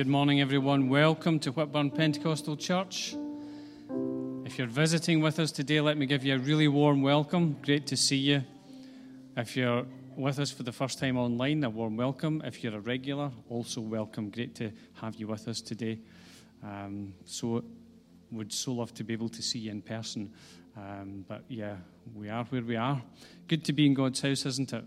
[0.00, 0.88] Good morning, everyone.
[0.88, 3.14] Welcome to Whitburn Pentecostal Church.
[4.46, 7.58] If you're visiting with us today, let me give you a really warm welcome.
[7.60, 8.42] Great to see you.
[9.36, 9.84] If you're
[10.16, 12.40] with us for the first time online, a warm welcome.
[12.46, 14.30] If you're a regular, also welcome.
[14.30, 15.98] Great to have you with us today.
[16.64, 17.62] Um, so,
[18.32, 20.32] would so love to be able to see you in person.
[20.78, 21.76] Um, but yeah,
[22.14, 23.02] we are where we are.
[23.48, 24.84] Good to be in God's house, isn't it?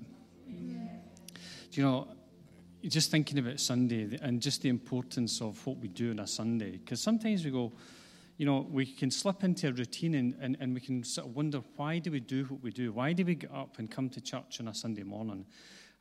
[0.50, 0.74] Yeah.
[1.70, 2.08] Do you know,
[2.90, 6.72] just thinking about Sunday and just the importance of what we do on a Sunday.
[6.72, 7.72] Because sometimes we go,
[8.38, 11.36] you know, we can slip into a routine and, and, and we can sort of
[11.36, 12.92] wonder why do we do what we do?
[12.92, 15.46] Why do we get up and come to church on a Sunday morning?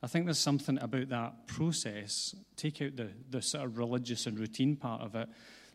[0.01, 4.37] I think there's something about that process, take out the, the sort of religious and
[4.37, 5.29] routine part of it.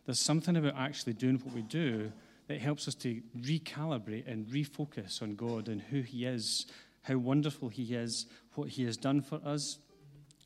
[0.05, 2.13] There's something about actually doing what we do
[2.49, 6.67] that helps us to recalibrate and refocus on God and who He is,
[7.03, 9.79] how wonderful He is, what He has done for us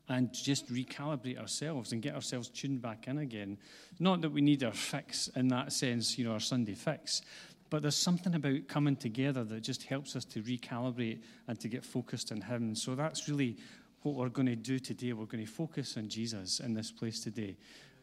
[0.08, 3.56] and just recalibrate ourselves and get ourselves tuned back in again.
[3.98, 7.22] Not that we need our fix in that sense, you know, our Sunday fix,
[7.70, 11.84] but there's something about coming together that just helps us to recalibrate and to get
[11.84, 12.74] focused on Him.
[12.74, 13.56] So that's really
[14.02, 15.12] what we're going to do today.
[15.12, 17.56] We're going to focus on Jesus in this place today.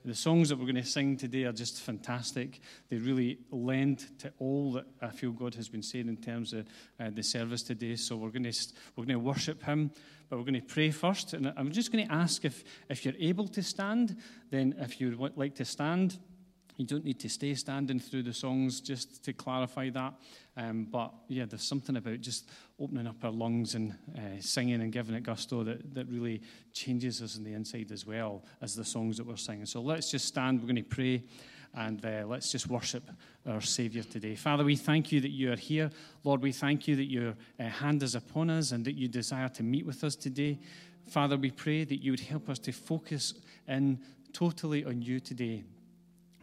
[0.06, 2.62] The songs that we're going to sing today are just fantastic.
[2.90, 6.66] They really lend to all that I feel God has been saying in terms of
[7.00, 7.98] uh, the service today.
[7.98, 9.92] So we're going to we're going to worship Him,
[10.30, 11.34] but we're going to pray first.
[11.34, 14.16] And I'm just going to ask if if you're able to stand,
[14.52, 16.18] then if you would like to stand.
[16.80, 20.14] You don't need to stay standing through the songs just to clarify that.
[20.56, 22.50] Um, but yeah, there's something about just
[22.80, 26.42] opening up our lungs and uh, singing and giving it gusto that, that really
[26.72, 29.66] changes us on the inside as well as the songs that we're singing.
[29.66, 30.62] So let's just stand.
[30.62, 31.24] We're going to pray
[31.74, 33.04] and uh, let's just worship
[33.46, 34.36] our Savior today.
[34.36, 35.90] Father, we thank you that you are here.
[36.24, 39.50] Lord, we thank you that your uh, hand is upon us and that you desire
[39.50, 40.58] to meet with us today.
[41.10, 43.34] Father, we pray that you would help us to focus
[43.68, 44.00] in
[44.32, 45.66] totally on you today.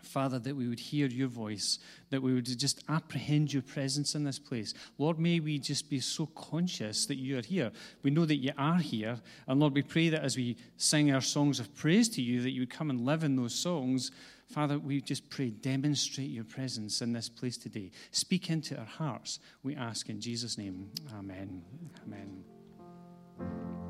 [0.06, 1.78] Father, that we would hear your voice,
[2.10, 4.74] that we would just apprehend your presence in this place.
[4.98, 7.72] Lord, may we just be so conscious that you are here.
[8.02, 9.20] We know that you are here.
[9.46, 12.50] And Lord, we pray that as we sing our songs of praise to you, that
[12.52, 14.10] you would come and live in those songs.
[14.48, 17.90] Father, we just pray, demonstrate your presence in this place today.
[18.12, 20.90] Speak into our hearts, we ask in Jesus' name.
[21.18, 21.62] Amen.
[22.06, 23.85] Amen.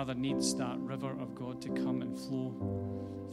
[0.00, 2.54] Father, needs that river of God to come and flow.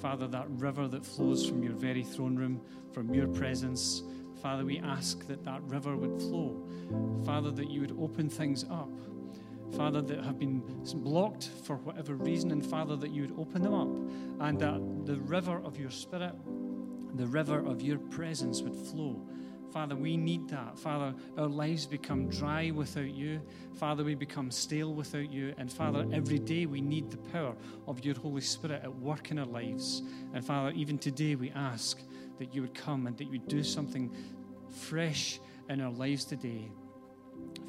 [0.01, 2.59] Father, that river that flows from your very throne room,
[2.91, 4.03] from your presence.
[4.41, 6.61] Father, we ask that that river would flow.
[7.25, 8.91] Father, that you would open things up.
[9.77, 10.59] Father, that have been
[10.93, 15.15] blocked for whatever reason, and Father, that you would open them up and that the
[15.21, 16.35] river of your Spirit,
[17.15, 19.25] the river of your presence would flow
[19.77, 20.79] Father, we need that.
[20.79, 23.39] Father, our lives become dry without you.
[23.75, 25.53] Father, we become stale without you.
[25.59, 27.55] And Father, every day we need the power
[27.87, 30.01] of your Holy Spirit at work in our lives.
[30.33, 32.01] And Father, even today we ask
[32.39, 34.11] that you would come and that you would do something
[34.71, 36.71] fresh in our lives today.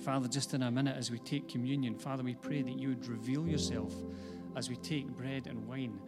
[0.02, 3.06] Father, just in a minute as we take communion, Father, we pray that you would
[3.06, 3.92] reveal yourself
[4.56, 6.00] as we take bread and wine.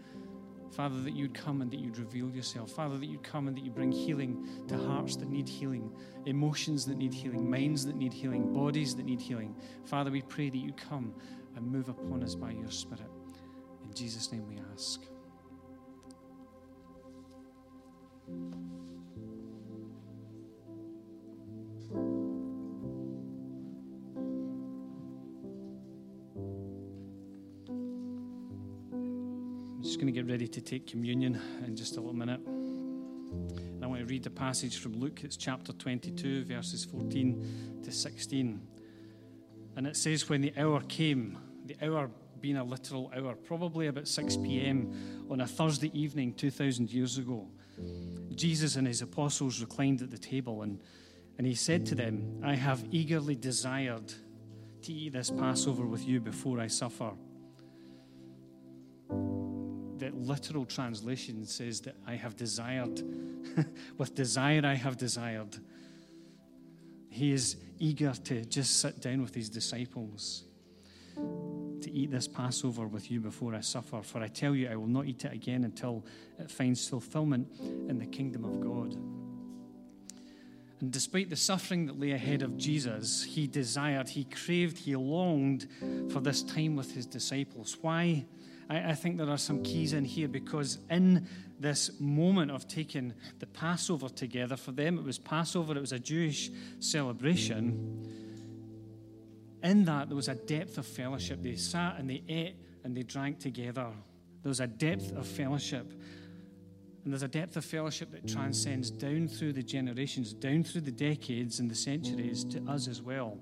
[0.71, 2.71] Father, that you'd come and that you'd reveal yourself.
[2.71, 5.91] Father, that you'd come and that you bring healing to hearts that need healing,
[6.27, 9.55] emotions that need healing, minds that need healing, bodies that need healing.
[9.85, 11.13] Father, we pray that you come
[11.57, 13.11] and move upon us by your Spirit.
[13.85, 15.01] In Jesus' name we ask.
[29.81, 32.41] I'm just going to get ready to take communion in just a little minute.
[32.47, 35.25] And I want to read the passage from Luke.
[35.25, 38.61] It's chapter 22, verses 14 to 16.
[39.77, 42.11] And it says, When the hour came, the hour
[42.43, 45.27] being a literal hour, probably about 6 p.m.
[45.31, 47.49] on a Thursday evening 2,000 years ago,
[48.35, 50.79] Jesus and his apostles reclined at the table, and,
[51.39, 54.13] and he said to them, I have eagerly desired
[54.83, 57.13] to eat this Passover with you before I suffer.
[60.01, 63.03] The literal translation says that I have desired.
[63.99, 65.59] with desire, I have desired.
[67.11, 70.45] He is eager to just sit down with his disciples
[71.17, 74.01] to eat this Passover with you before I suffer.
[74.03, 76.07] For I tell you, I will not eat it again until
[76.39, 78.95] it finds fulfillment in the kingdom of God.
[80.81, 85.69] And despite the suffering that lay ahead of Jesus, he desired, he craved, he longed
[86.11, 87.77] for this time with his disciples.
[87.83, 88.25] Why?
[88.71, 91.27] I, I think there are some keys in here because in
[91.59, 95.99] this moment of taking the Passover together, for them it was Passover, it was a
[95.99, 98.07] Jewish celebration.
[99.63, 101.43] In that, there was a depth of fellowship.
[101.43, 102.55] They sat and they ate
[102.85, 103.89] and they drank together.
[104.43, 105.93] There was a depth of fellowship.
[107.05, 110.91] And there's a depth of fellowship that transcends down through the generations, down through the
[110.91, 113.39] decades and the centuries to us as well.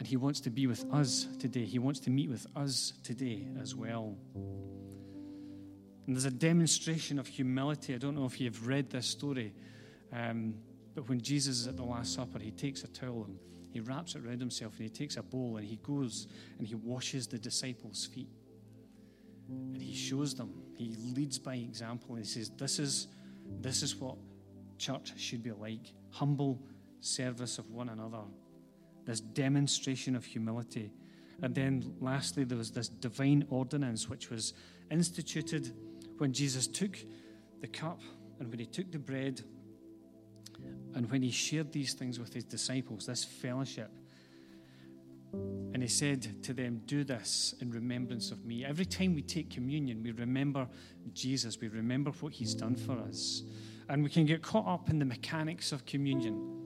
[0.00, 1.64] And He wants to be with us today.
[1.64, 4.16] He wants to meet with us today as well.
[4.34, 7.94] And there's a demonstration of humility.
[7.94, 9.54] I don't know if you've read this story,
[10.12, 10.54] um,
[10.96, 13.38] but when Jesus is at the Last Supper, He takes a towel and
[13.70, 16.26] he wraps it around himself and he takes a bowl and he goes
[16.58, 18.28] and he washes the disciples' feet.
[19.48, 20.52] And he shows them.
[20.76, 23.08] He leads by example and he says, This is,
[23.60, 24.16] this is what
[24.78, 26.60] church should be like humble
[27.00, 28.22] service of one another,
[29.10, 30.92] this demonstration of humility.
[31.42, 34.54] And then lastly, there was this divine ordinance which was
[34.88, 35.72] instituted
[36.18, 36.96] when Jesus took
[37.60, 38.00] the cup
[38.38, 39.42] and when he took the bread
[40.94, 43.90] and when he shared these things with his disciples, this fellowship,
[45.32, 48.64] and he said to them, Do this in remembrance of me.
[48.64, 50.68] Every time we take communion, we remember
[51.14, 53.42] Jesus, we remember what he's done for us.
[53.88, 56.59] And we can get caught up in the mechanics of communion.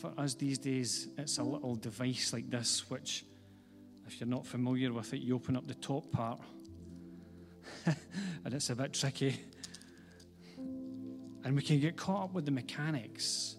[0.00, 3.26] For us these days, it's a little device like this, which,
[4.06, 6.40] if you're not familiar with it, you open up the top part,
[7.84, 9.38] and it's a bit tricky.
[11.44, 13.56] And we can get caught up with the mechanics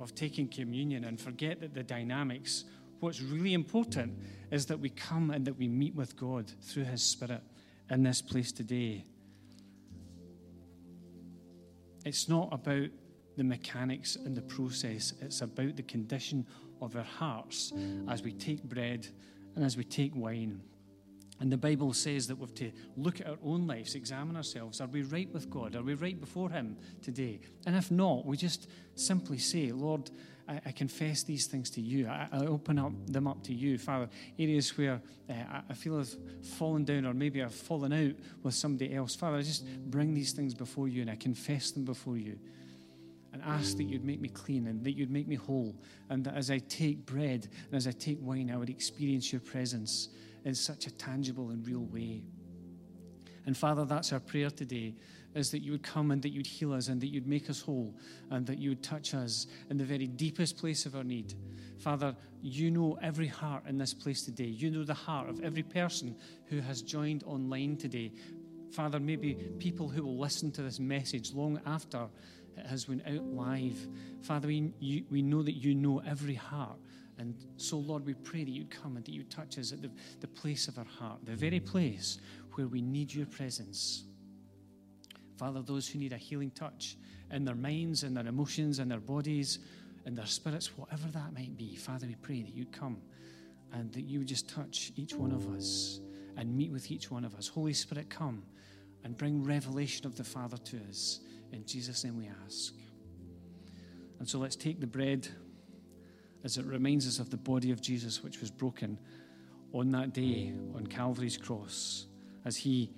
[0.00, 2.64] of taking communion and forget that the dynamics,
[3.00, 4.18] what's really important
[4.50, 7.42] is that we come and that we meet with God through His Spirit
[7.90, 9.04] in this place today.
[12.06, 12.88] It's not about
[13.38, 16.44] the mechanics and the process, it's about the condition
[16.82, 17.72] of our hearts
[18.08, 19.06] as we take bread
[19.54, 20.60] and as we take wine.
[21.40, 24.80] And the Bible says that we've to look at our own lives, examine ourselves.
[24.80, 25.76] Are we right with God?
[25.76, 27.38] Are we right before Him today?
[27.64, 30.10] And if not, we just simply say, Lord,
[30.48, 32.08] I, I confess these things to you.
[32.08, 33.78] I, I, open up them up to you.
[33.78, 36.16] Father, areas where uh, I feel I've
[36.58, 39.14] fallen down or maybe I've fallen out with somebody else.
[39.14, 42.36] Father, I just bring these things before you and I confess them before you.
[43.32, 45.76] And ask that you'd make me clean and that you'd make me whole.
[46.08, 49.40] And that as I take bread and as I take wine, I would experience your
[49.40, 50.08] presence
[50.44, 52.22] in such a tangible and real way.
[53.46, 54.94] And Father, that's our prayer today
[55.34, 57.60] is that you would come and that you'd heal us and that you'd make us
[57.60, 57.94] whole
[58.30, 61.34] and that you would touch us in the very deepest place of our need.
[61.78, 64.44] Father, you know every heart in this place today.
[64.44, 68.12] You know the heart of every person who has joined online today.
[68.70, 72.06] Father, maybe people who will listen to this message long after
[72.66, 73.88] has went out live.
[74.22, 76.78] Father, we, you, we know that you know every heart
[77.18, 79.90] And so, Lord, we pray that you'd come and that you'd touch us at the,
[80.20, 82.18] the place of our heart, the very place
[82.54, 84.04] where we need your presence.
[85.36, 86.96] Father, those who need a healing touch
[87.32, 89.58] in their minds, in their emotions, in their bodies,
[90.06, 92.98] in their spirits, whatever that might be, Father, we pray that you'd come
[93.72, 96.00] and that you would just touch each one of us
[96.36, 97.48] and meet with each one of us.
[97.48, 98.42] Holy Spirit, come
[99.04, 101.20] and bring revelation of the Father to us.
[101.52, 102.74] In Jesus' name we ask.
[104.18, 105.28] And so let's take the bread
[106.44, 108.98] as it reminds us of the body of Jesus, which was broken
[109.72, 112.06] on that day on Calvary's cross,
[112.44, 112.92] as he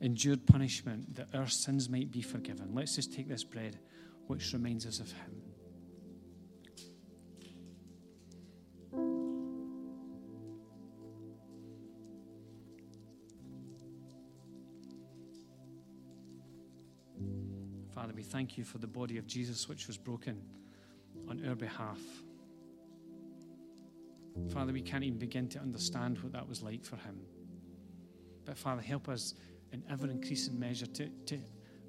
[0.00, 2.70] endured punishment that our sins might be forgiven.
[2.74, 3.78] Let's just take this bread,
[4.26, 5.49] which reminds us of him.
[18.00, 20.40] Father, we thank you for the body of Jesus which was broken
[21.28, 22.00] on our behalf.
[24.48, 27.20] Father, we can't even begin to understand what that was like for him.
[28.46, 29.34] But Father, help us
[29.74, 31.38] in ever increasing measure to, to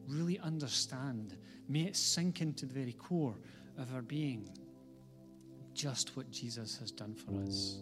[0.06, 1.38] really understand.
[1.70, 3.36] May it sink into the very core
[3.78, 4.50] of our being
[5.74, 7.78] just what Jesus has done for us.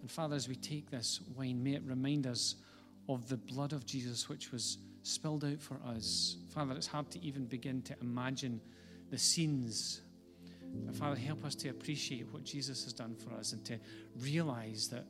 [0.00, 2.56] And Father, as we take this wine, may it remind us
[3.08, 6.36] of the blood of Jesus which was spilled out for us.
[6.48, 8.60] Father, it's hard to even begin to imagine
[9.10, 10.02] the scenes.
[10.84, 13.78] But Father, help us to appreciate what Jesus has done for us and to
[14.20, 15.06] realize that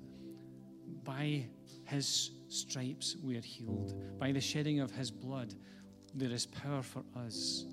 [1.04, 1.46] by
[1.84, 3.94] his stripes we are healed.
[4.18, 5.54] By the shedding of his blood,
[6.14, 7.64] there is power for us.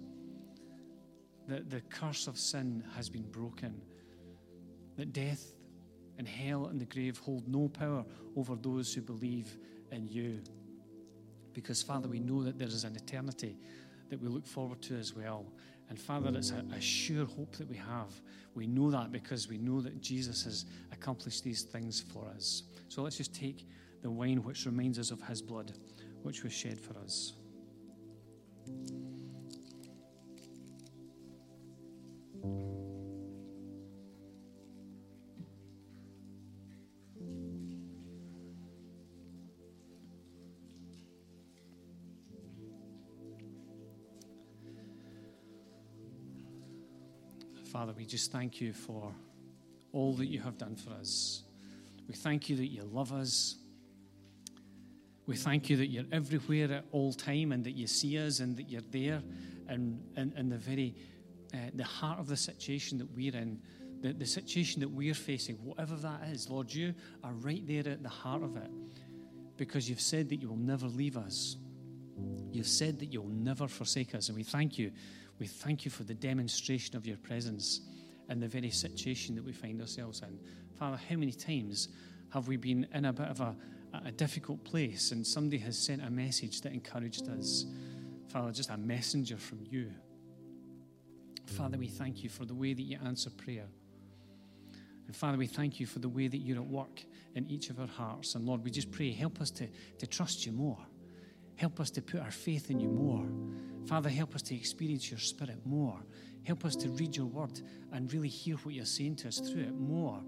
[1.48, 3.82] That the curse of sin has been broken.
[4.98, 5.54] That death
[6.18, 9.58] and hell and the grave hold no power over those who believe
[9.92, 10.42] in you.
[11.56, 13.58] Because, Father, we know that there is an eternity
[14.10, 15.46] that we look forward to as well.
[15.90, 18.12] And Father, it's a, a, sure hope that we have.
[18.56, 22.64] We know that because we know that Jesus has accomplished these things for us.
[22.90, 23.66] So let's just take
[24.02, 25.72] the wine which reminds us of his blood,
[26.24, 27.34] which was shed for us.
[47.76, 49.12] Father, we just thank you for
[49.92, 51.44] all that you have done for us.
[52.08, 53.58] We thank you that you love us.
[55.28, 58.56] We thank you that you're everywhere at all time and that you see us and
[58.56, 59.22] that you're there
[59.68, 60.96] and in, in, the very
[61.54, 63.60] uh, the heart of the situation that we're in,
[64.00, 66.50] the, the situation that we're facing, whatever that is.
[66.50, 68.72] Lord, you are right there at the heart of it
[69.58, 71.58] because you've said that you will never leave us.
[72.52, 74.30] You've said that you'll never forsake us.
[74.30, 74.92] And we thank you
[75.40, 77.82] we thank you for the demonstration of your presence
[78.30, 80.40] in the very situation that we find ourselves in.
[80.78, 81.90] Father, how many times
[82.30, 83.56] have we been in a bit of a,
[84.06, 87.66] a difficult place and somebody has sent a message that encouraged us?
[88.30, 89.92] Father, just a messenger from you.
[91.46, 93.68] Father, we thank you for the way that you answer prayer.
[95.06, 97.04] And Father, we thank you for the way that you're at work
[97.36, 98.36] in each of our hearts.
[98.36, 99.68] And Lord, we just pray, help us to,
[100.00, 100.80] to trust you more.
[101.56, 103.26] Help us to put our faith in you more.
[103.88, 106.00] Father, help us to experience your spirit more.
[106.44, 109.62] Help us to read your word and really hear what you're saying to us through
[109.62, 110.22] it more.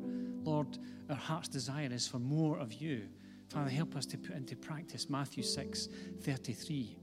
[0.44, 0.78] Lord,
[1.10, 3.08] our heart's desire is for more of you.
[3.50, 5.90] Father, help us to put into practice Matthew 6
[6.22, 6.98] 33,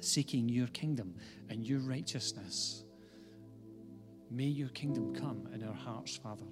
[0.00, 1.14] seeking your kingdom
[1.48, 2.84] and your righteousness.
[4.30, 6.46] May your kingdom come in our hearts, Father.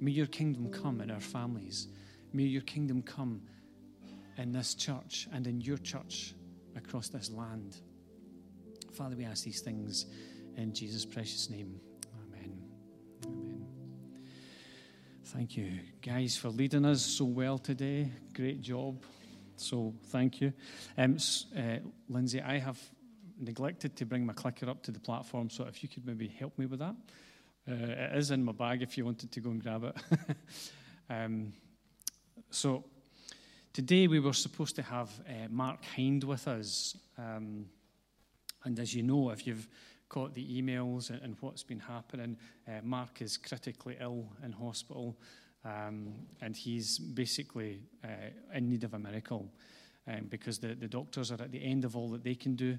[0.00, 1.88] May your kingdom come in our families.
[2.32, 3.42] May your kingdom come
[4.38, 6.34] in this church and in your church
[6.76, 7.76] across this land.
[8.92, 10.06] Father, we ask these things
[10.56, 11.80] in Jesus' precious name.
[12.26, 12.62] Amen.
[13.26, 13.66] Amen.
[15.26, 18.10] Thank you, guys, for leading us so well today.
[18.34, 19.02] Great job.
[19.56, 20.52] So, thank you.
[20.98, 21.16] Um,
[21.56, 21.76] uh,
[22.08, 22.78] Lindsay, I have
[23.38, 26.58] neglected to bring my clicker up to the platform, so if you could maybe help
[26.58, 26.94] me with that.
[27.68, 29.96] Uh, it is in my bag if you wanted to go and grab it.
[31.10, 31.52] um,
[32.50, 32.84] so,
[33.72, 36.94] Today we were supposed to have uh, Mark Hind with us.
[37.16, 37.64] Um,
[38.64, 39.66] and as you know, if you've
[40.10, 42.36] caught the emails and, and what's been happening,
[42.68, 45.16] uh, Mark is critically ill in hospital.
[45.64, 48.08] Um, and he's basically uh,
[48.54, 49.48] in need of a miracle
[50.06, 52.76] um, because the, the doctors are at the end of all that they can do.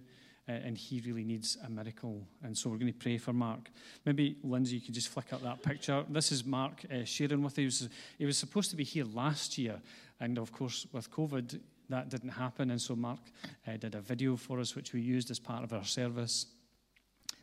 [0.48, 2.22] Uh, and he really needs a miracle.
[2.44, 3.72] And so we're going to pray for Mark.
[4.06, 6.04] Maybe, Lindsay, you could just flick up that picture.
[6.08, 7.58] This is Mark uh, sharing with us.
[7.58, 9.82] He was, he was supposed to be here last year,
[10.20, 12.72] and of course, with COVID, that didn't happen.
[12.72, 13.20] And so Mark
[13.68, 16.48] uh, did a video for us, which we used as part of our service.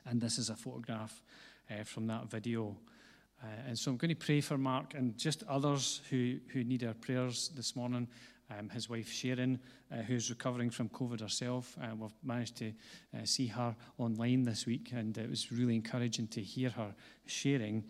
[0.07, 1.23] And this is a photograph
[1.71, 2.77] uh, from that video.
[3.43, 6.85] Uh, and so I'm going to pray for Mark and just others who, who need
[6.85, 8.09] our prayers this morning.
[8.59, 9.61] Um, his wife Sharon,
[9.93, 11.77] uh, who's recovering from COVID herself.
[11.81, 12.73] Uh, we've managed to
[13.15, 16.93] uh, see her online this week, and it was really encouraging to hear her
[17.27, 17.85] sharing.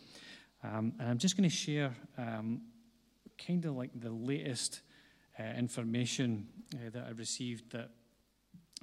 [0.63, 2.61] Um, and I'm just going to share um,
[3.47, 4.81] kind of like the latest
[5.39, 7.91] uh, information uh, that I received that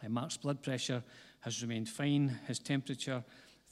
[0.04, 1.04] uh, Mark's blood pressure
[1.42, 3.24] has remained fine, his temperature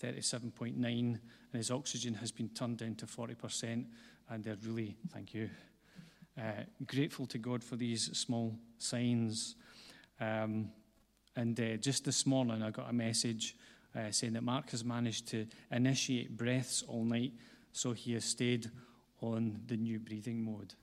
[0.02, 1.20] 37.9, and
[1.54, 3.86] his oxygen has been turned down to 40%.
[4.30, 5.50] And they're really, thank you,
[6.38, 9.56] uh, grateful to God for these small signs.
[10.20, 10.70] Um,
[11.36, 13.56] and uh, just this morning, I got a message
[13.96, 17.34] uh, saying that Mark has managed to initiate breaths all night,
[17.72, 18.70] so he has stayed
[19.26, 20.74] on the new breathing mode.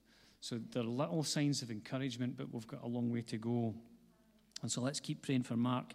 [0.40, 3.74] So there are little signs of encouragement, but we've got a long way to go.
[4.62, 5.94] And so let's keep praying for Mark.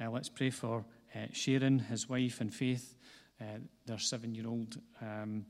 [0.00, 2.94] Uh, let's pray for uh, Sharon, his wife, and Faith,
[3.40, 4.78] uh, their seven year old.
[5.00, 5.46] Um,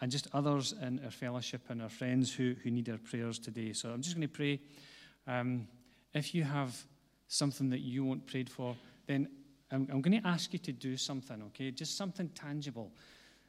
[0.00, 3.72] and just others in our fellowship and our friends who, who need our prayers today.
[3.72, 4.60] So I'm just going to pray.
[5.26, 5.66] Um,
[6.12, 6.76] if you have
[7.28, 9.28] something that you want prayed for, then
[9.70, 11.70] I'm, I'm going to ask you to do something, okay?
[11.70, 12.92] Just something tangible.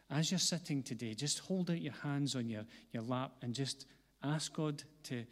[0.09, 3.85] As you're sitting today, just hold out your hands on your, your lap and just
[4.23, 5.25] ask God to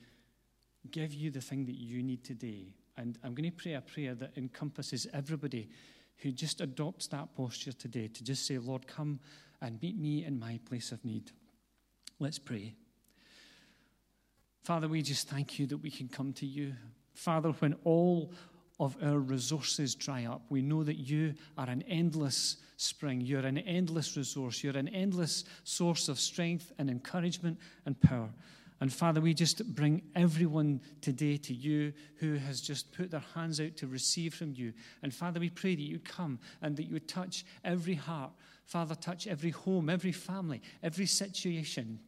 [0.91, 2.73] give you the thing that you need today.
[2.97, 5.69] And I'm going to pray a prayer that encompasses everybody
[6.17, 9.19] who just adopts that posture today to just say, Lord, come
[9.61, 11.31] and meet me in my place of need.
[12.19, 12.73] Let's pray.
[14.63, 16.73] Father, we just thank you that we can come to you.
[17.13, 18.33] Father, when all
[18.79, 23.21] of our resources dry up, we know that you are an endless spring.
[23.21, 24.63] You're an endless resource.
[24.63, 28.29] You're an endless source of strength and encouragement and power.
[28.81, 33.61] And Father, we just bring everyone today to you who has just put their hands
[33.61, 34.73] out to receive from you.
[35.01, 38.31] And Father, we pray that you come and that you would touch every heart.
[38.65, 41.99] Father, touch every home, every family, every situation.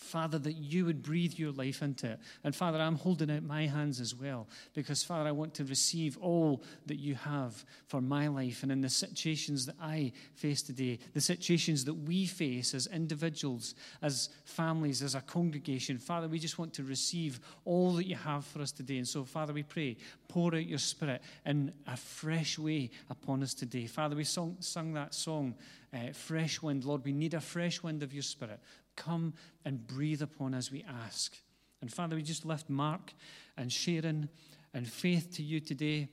[0.00, 2.20] Father, that you would breathe your life into it.
[2.42, 6.16] And Father, I'm holding out my hands as well because, Father, I want to receive
[6.18, 10.98] all that you have for my life and in the situations that I face today,
[11.12, 15.98] the situations that we face as individuals, as families, as a congregation.
[15.98, 18.96] Father, we just want to receive all that you have for us today.
[18.96, 19.98] And so, Father, we pray,
[20.28, 23.86] pour out your spirit in a fresh way upon us today.
[23.86, 25.54] Father, we sung, sung that song,
[25.92, 26.84] uh, Fresh Wind.
[26.84, 28.60] Lord, we need a fresh wind of your spirit.
[29.00, 29.32] Come
[29.64, 31.34] and breathe upon us, we ask.
[31.80, 33.14] And Father, we just lift Mark
[33.56, 34.28] and Sharon
[34.74, 36.08] and faith to you today.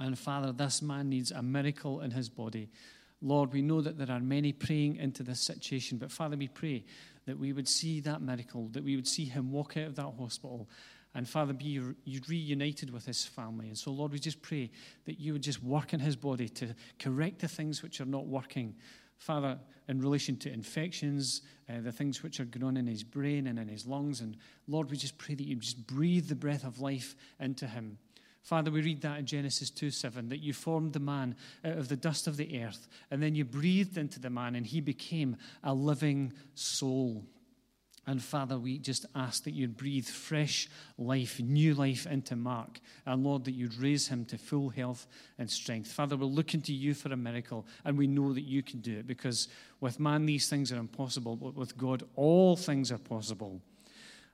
[0.00, 2.68] And Father, this man needs a miracle in his body.
[3.22, 6.84] Lord, we know that there are many praying into this situation, but Father, we pray
[7.26, 10.12] that we would see that miracle, that we would see him walk out of that
[10.18, 10.68] hospital
[11.14, 11.96] and Father, be you
[12.28, 13.66] reunited with his family.
[13.66, 14.70] And so, Lord, we just pray
[15.06, 18.26] that you would just work in his body to correct the things which are not
[18.26, 18.76] working.
[19.20, 23.46] Father, in relation to infections, uh, the things which are going on in his brain
[23.46, 24.22] and in his lungs.
[24.22, 24.34] And
[24.66, 27.98] Lord, we just pray that you just breathe the breath of life into him.
[28.42, 31.88] Father, we read that in Genesis 2 7, that you formed the man out of
[31.88, 35.36] the dust of the earth, and then you breathed into the man, and he became
[35.62, 37.22] a living soul.
[38.10, 42.80] And Father, we just ask that you'd breathe fresh life, new life into Mark.
[43.06, 45.06] And Lord, that you'd raise him to full health
[45.38, 45.92] and strength.
[45.92, 48.98] Father, we're looking to you for a miracle, and we know that you can do
[48.98, 49.46] it because
[49.78, 53.60] with man, these things are impossible, but with God, all things are possible.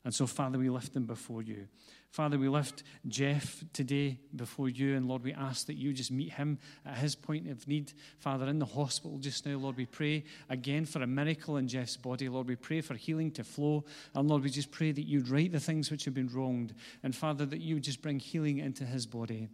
[0.06, 1.68] And so, Father, we lift them before you.
[2.16, 6.32] Father, we lift Jeff today before you, and Lord, we ask that you just meet
[6.32, 7.92] him at his point of need.
[8.20, 11.98] Father, in the hospital just now, Lord, we pray again for a miracle in Jeff's
[11.98, 12.30] body.
[12.30, 13.84] Lord, we pray for healing to flow.
[14.14, 16.72] And Lord, we just pray that you'd right the things which have been wronged.
[17.02, 19.50] And Father, that you would just bring healing into his body.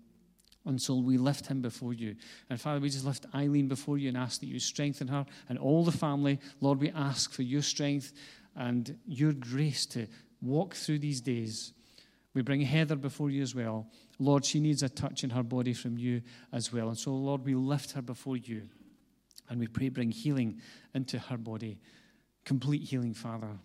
[0.65, 2.15] And so we lift him before you.
[2.49, 5.59] And Father, we just lift Eileen before you and ask that you strengthen her and
[5.59, 6.39] all the family.
[6.61, 8.13] Lord, we ask for your strength
[8.55, 10.07] and your grace to
[10.41, 11.73] walk through these days.
[12.35, 13.89] We bring Heather before you as well.
[14.19, 16.23] Lord, she needs a touch in her body from you
[16.53, 16.89] as well.
[16.89, 18.69] And so, Lord, we lift her before you
[19.49, 20.61] and we pray, bring healing
[20.95, 21.79] into her body.
[22.45, 23.59] Complete healing, Father.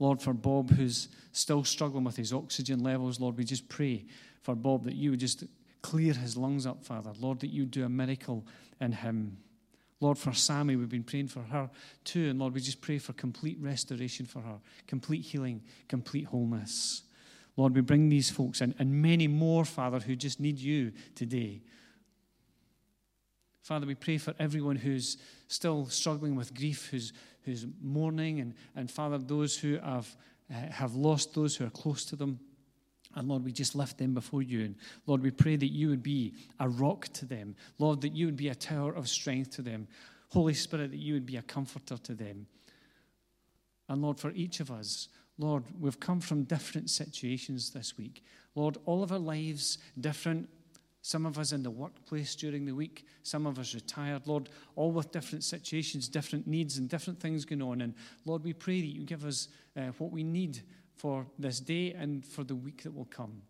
[0.00, 4.04] Lord, for Bob, who's still struggling with his oxygen levels, Lord, we just pray
[4.42, 5.44] for Bob that you would just
[5.80, 7.12] clear his lungs up, Father.
[7.20, 8.44] Lord, that you do a miracle
[8.80, 9.36] in him.
[10.00, 11.70] Lord, for Sammy, we've been praying for her
[12.02, 12.30] too.
[12.30, 14.58] And Lord, we just pray for complete restoration for her,
[14.88, 17.02] complete healing, complete wholeness.
[17.56, 21.62] Lord, we bring these folks and, and many more, Father, who just need you today.
[23.62, 28.90] Father, we pray for everyone who's still struggling with grief, who's, who's mourning, and, and
[28.90, 30.16] Father, those who have,
[30.50, 32.40] uh, have lost those who are close to them.
[33.14, 34.64] And Lord, we just lift them before you.
[34.64, 34.76] And
[35.06, 37.54] Lord, we pray that you would be a rock to them.
[37.78, 39.86] Lord, that you would be a tower of strength to them.
[40.30, 42.46] Holy Spirit, that you would be a comforter to them.
[43.88, 45.08] And Lord, for each of us,
[45.42, 48.24] Lord, we've come from different situations this week.
[48.54, 50.48] Lord, all of our lives different.
[51.02, 54.28] Some of us in the workplace during the week, some of us retired.
[54.28, 57.80] Lord, all with different situations, different needs, and different things going on.
[57.80, 60.60] And Lord, we pray that you give us uh, what we need
[60.94, 63.42] for this day and for the week that will come.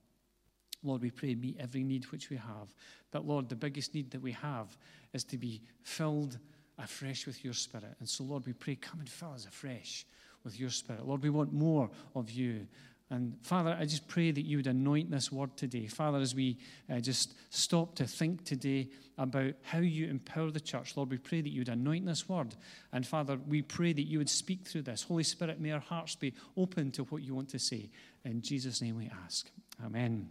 [0.83, 2.75] Lord, we pray, meet every need which we have.
[3.11, 4.79] But Lord, the biggest need that we have
[5.13, 6.39] is to be filled
[6.79, 7.97] afresh with your Spirit.
[8.01, 10.07] And so, Lord, we pray, come and fill us afresh
[10.45, 11.07] with your Spirit.
[11.07, 12.67] Lord, we want more of you.
[13.13, 15.87] And Father, I just pray that you would anoint this word today.
[15.87, 16.57] Father, as we
[16.91, 18.89] uh, just stop to think today
[19.19, 22.55] about how you empower the church, Lord, we pray that you would anoint this word.
[22.91, 25.03] And Father, we pray that you would speak through this.
[25.03, 27.91] Holy Spirit, may our hearts be open to what you want to say.
[28.25, 29.51] In Jesus' name we ask.
[29.85, 30.31] Amen.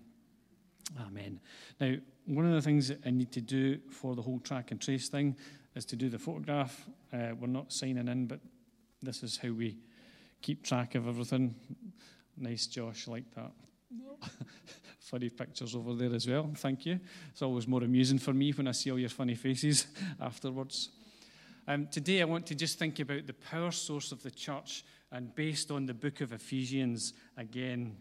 [1.00, 1.40] Amen.
[1.80, 1.94] Now,
[2.26, 5.08] one of the things that I need to do for the whole track and trace
[5.08, 5.36] thing
[5.76, 6.88] is to do the photograph.
[7.14, 8.40] Uh, we're not signing in, but
[9.04, 9.78] this is how we
[10.42, 11.56] keep track of everything.
[12.38, 13.52] Nice, Josh, like that.
[15.00, 16.50] funny pictures over there as well.
[16.56, 17.00] Thank you.
[17.32, 19.88] It's always more amusing for me when I see all your funny faces
[20.22, 20.90] afterwards.
[21.68, 25.34] Um, today, I want to just think about the power source of the church and
[25.36, 27.98] based on the book of Ephesians again.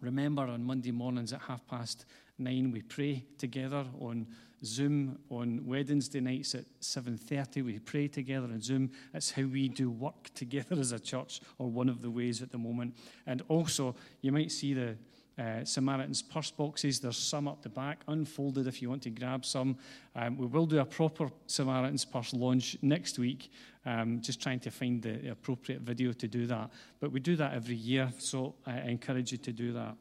[0.00, 2.06] Remember, on Monday mornings at half past
[2.38, 4.26] nine, we pray together on
[4.64, 5.18] Zoom.
[5.30, 8.90] On Wednesday nights at 7.30, we pray together on Zoom.
[9.12, 12.50] That's how we do work together as a church, or one of the ways at
[12.50, 12.96] the moment.
[13.26, 14.96] And also, you might see the
[15.38, 17.00] uh, Samaritan's purse boxes.
[17.00, 19.76] There's some up the back, unfolded if you want to grab some.
[20.14, 23.50] Um, we will do a proper Samaritan's purse launch next week,
[23.86, 26.70] um, just trying to find the appropriate video to do that.
[27.00, 29.96] But we do that every year, so I encourage you to do that.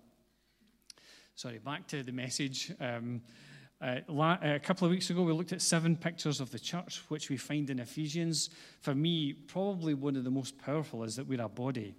[1.35, 2.71] Sorry, back to the message.
[2.79, 3.21] Um,
[3.81, 7.01] uh, la- a couple of weeks ago, we looked at seven pictures of the church,
[7.07, 8.51] which we find in Ephesians.
[8.81, 11.95] For me, probably one of the most powerful is that we're a body.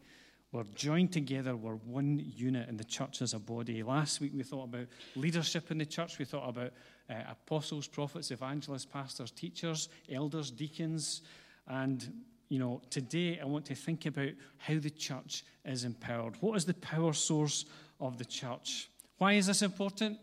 [0.53, 3.83] We're joined together, we're one unit in the church as a body.
[3.83, 6.73] Last week we thought about leadership in the church, we thought about
[7.09, 11.23] uh, apostles, prophets, evangelists, pastors, teachers, elders, deacons.
[11.67, 16.37] And, you know, today I want to think about how the church is empowered.
[16.41, 17.65] What is the power source
[17.99, 18.91] of the church?
[19.17, 20.19] Why is this important?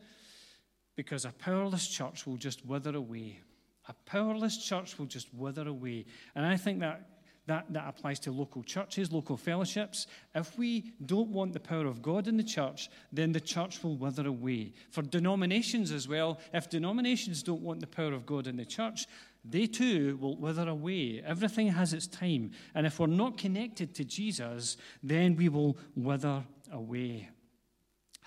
[1.00, 3.40] Because a powerless church will just wither away.
[3.88, 6.06] A powerless church will just wither away.
[6.36, 7.08] And I think that
[7.46, 10.08] that, that applies to local churches, local fellowships.
[10.36, 13.96] If we don't want the power of God in the church, then the church will
[13.96, 14.74] wither away.
[14.92, 19.06] For denominations as well, if denominations don't want the power of God in the church,
[19.46, 21.24] they too will wither away.
[21.26, 22.52] Everything has its time.
[22.76, 26.44] And if we're not connected to Jesus, then we will wither
[26.74, 27.30] away.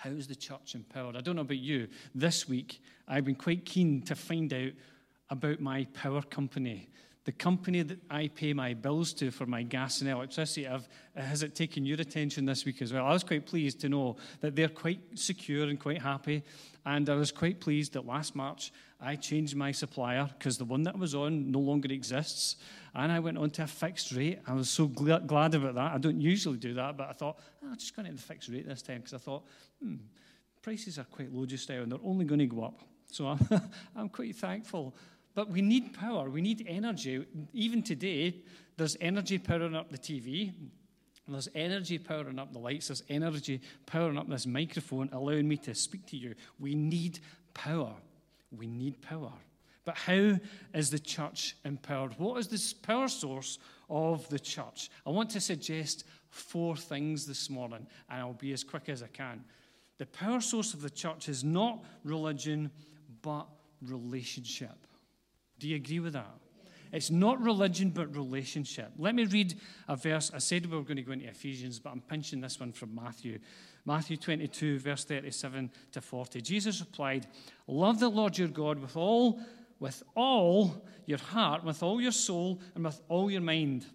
[0.03, 1.15] How is the church empowered?
[1.15, 1.87] I don't know about you.
[2.13, 4.73] This week, I've been quite keen to find out
[5.29, 6.89] about my power company
[7.25, 11.41] the company that I pay my bills to for my gas and electricity, have, has
[11.41, 13.05] it taken your attention this week as well?
[13.05, 16.43] I was quite pleased to know that they're quite secure and quite happy.
[16.85, 20.83] And I was quite pleased that last March I changed my supplier because the one
[20.83, 22.57] that I was on no longer exists.
[22.93, 24.39] And I went on to a fixed rate.
[24.45, 25.93] I was so gl- glad about that.
[25.93, 28.49] I don't usually do that, but I thought, oh, I'm just going to the fixed
[28.49, 29.45] rate this time because I thought,
[29.81, 29.95] hmm,
[30.61, 32.81] prices are quite low just now and they're only going to go up.
[33.07, 33.39] So I'm,
[33.95, 34.93] I'm quite thankful
[35.35, 37.25] but we need power, we need energy.
[37.53, 38.35] Even today,
[38.77, 40.53] there's energy powering up the TV,
[41.27, 45.73] there's energy powering up the lights, there's energy powering up this microphone, allowing me to
[45.73, 46.35] speak to you.
[46.59, 47.19] We need
[47.53, 47.93] power.
[48.51, 49.31] We need power.
[49.85, 50.39] But how
[50.73, 52.17] is the church empowered?
[52.17, 53.59] What is this power source
[53.89, 54.89] of the church?
[55.05, 59.07] I want to suggest four things this morning, and I'll be as quick as I
[59.07, 59.43] can.
[59.97, 62.71] The power source of the church is not religion,
[63.21, 63.47] but
[63.81, 64.87] relationship.
[65.63, 66.35] Do you agree with that?
[66.91, 68.91] It's not religion, but relationship.
[68.97, 69.57] Let me read
[69.87, 70.29] a verse.
[70.33, 72.93] I said we were going to go into Ephesians, but I'm pinching this one from
[72.93, 73.39] Matthew.
[73.85, 76.41] Matthew 22, verse 37 to 40.
[76.41, 77.27] Jesus replied,
[77.65, 79.39] Love the Lord your God with all,
[79.79, 83.85] with all your heart, with all your soul, and with all your mind.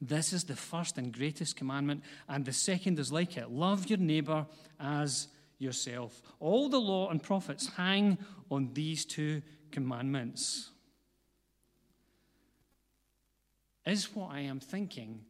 [0.00, 3.48] This is the first and greatest commandment, and the second is like it.
[3.48, 4.44] Love your neighbor
[4.80, 5.28] as
[5.60, 6.20] yourself.
[6.40, 8.18] All the law and prophets hang
[8.50, 10.70] on these two commandments.
[13.86, 15.20] Is what I am thinking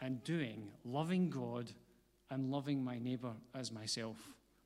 [0.00, 1.70] and doing loving God
[2.30, 4.16] and loving my neighbor as myself?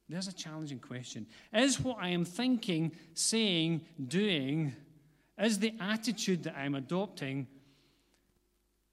[0.08, 1.26] There's a challenging question.
[1.54, 4.74] Is what I am thinking, saying, doing,
[5.38, 7.46] is the attitude that I'm adopting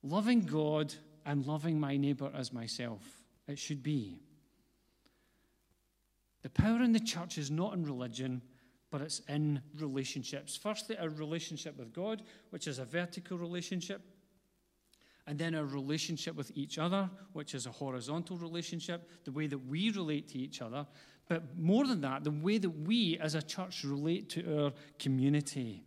[0.02, 0.93] loving God
[1.26, 3.02] and loving my neighbor as myself?
[3.47, 4.22] It should be.
[6.41, 8.41] The power in the church is not in religion,
[8.91, 10.56] but it's in relationships.
[10.56, 14.02] Firstly, a relationship with God, which is a vertical relationship.
[15.30, 19.59] And then our relationship with each other, which is a horizontal relationship, the way that
[19.59, 20.88] we relate to each other.
[21.27, 25.84] But more than that, the way that we as a church relate to our community.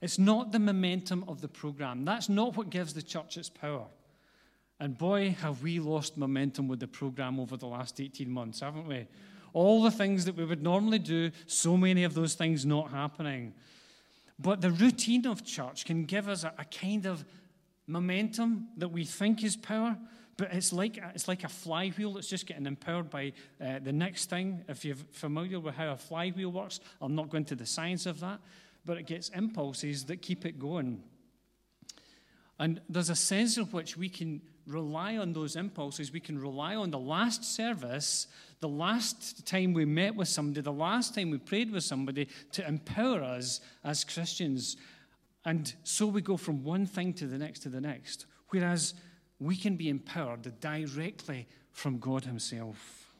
[0.00, 2.06] It's not the momentum of the program.
[2.06, 3.84] That's not what gives the church its power.
[4.80, 8.88] And boy, have we lost momentum with the program over the last 18 months, haven't
[8.88, 9.06] we?
[9.52, 13.52] All the things that we would normally do, so many of those things not happening.
[14.38, 17.22] But the routine of church can give us a, a kind of
[17.86, 19.96] momentum that we think is power,
[20.36, 24.30] but it's like, it's like a flywheel that's just getting empowered by uh, the next
[24.30, 24.64] thing.
[24.68, 28.20] If you're familiar with how a flywheel works, I'll not go into the science of
[28.20, 28.40] that,
[28.84, 31.02] but it gets impulses that keep it going.
[32.58, 36.12] And there's a sense in which we can rely on those impulses.
[36.12, 38.26] We can rely on the last service,
[38.60, 42.66] the last time we met with somebody, the last time we prayed with somebody to
[42.66, 44.76] empower us as Christians.
[45.44, 48.26] And so we go from one thing to the next to the next.
[48.48, 48.94] Whereas
[49.38, 53.12] we can be empowered directly from God Himself.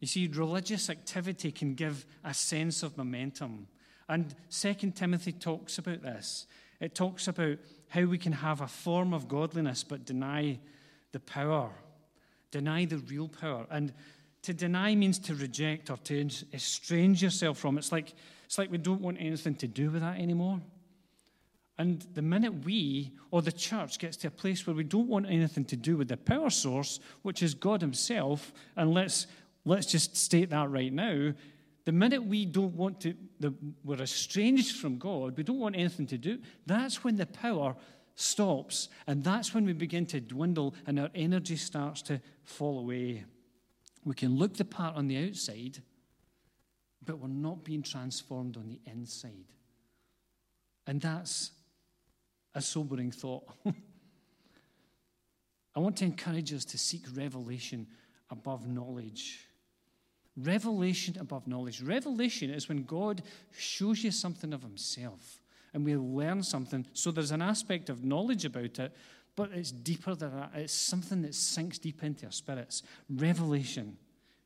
[0.00, 3.68] You see, religious activity can give a sense of momentum.
[4.08, 6.46] And 2 Timothy talks about this.
[6.80, 10.58] It talks about how we can have a form of godliness but deny
[11.12, 11.70] the power,
[12.50, 13.66] deny the real power.
[13.70, 13.94] And
[14.42, 17.78] to deny means to reject or to estrange yourself from.
[17.78, 18.12] It's like,
[18.54, 20.60] it's like we don't want anything to do with that anymore.
[21.76, 25.26] And the minute we or the church gets to a place where we don't want
[25.26, 29.26] anything to do with the power source, which is God Himself, and let's,
[29.64, 31.32] let's just state that right now,
[31.84, 33.52] the minute we don't want to, the,
[33.82, 37.74] we're estranged from God, we don't want anything to do, that's when the power
[38.14, 38.88] stops.
[39.08, 43.24] And that's when we begin to dwindle and our energy starts to fall away.
[44.04, 45.82] We can look the part on the outside,
[47.04, 49.52] but we're not being transformed on the inside.
[50.86, 51.50] And that's
[52.54, 53.44] a sobering thought.
[55.74, 57.86] I want to encourage us to seek revelation
[58.30, 59.40] above knowledge.
[60.36, 61.80] Revelation above knowledge.
[61.80, 63.22] Revelation is when God
[63.56, 65.40] shows you something of Himself
[65.72, 66.86] and we learn something.
[66.92, 68.92] So there's an aspect of knowledge about it,
[69.36, 70.52] but it's deeper than that.
[70.54, 72.82] It's something that sinks deep into our spirits.
[73.10, 73.96] Revelation.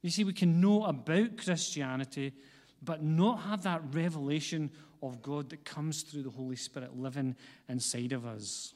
[0.03, 2.33] You see, we can know about Christianity,
[2.83, 4.71] but not have that revelation
[5.03, 7.37] of God that comes through the Holy Spirit living
[7.69, 8.75] inside of us.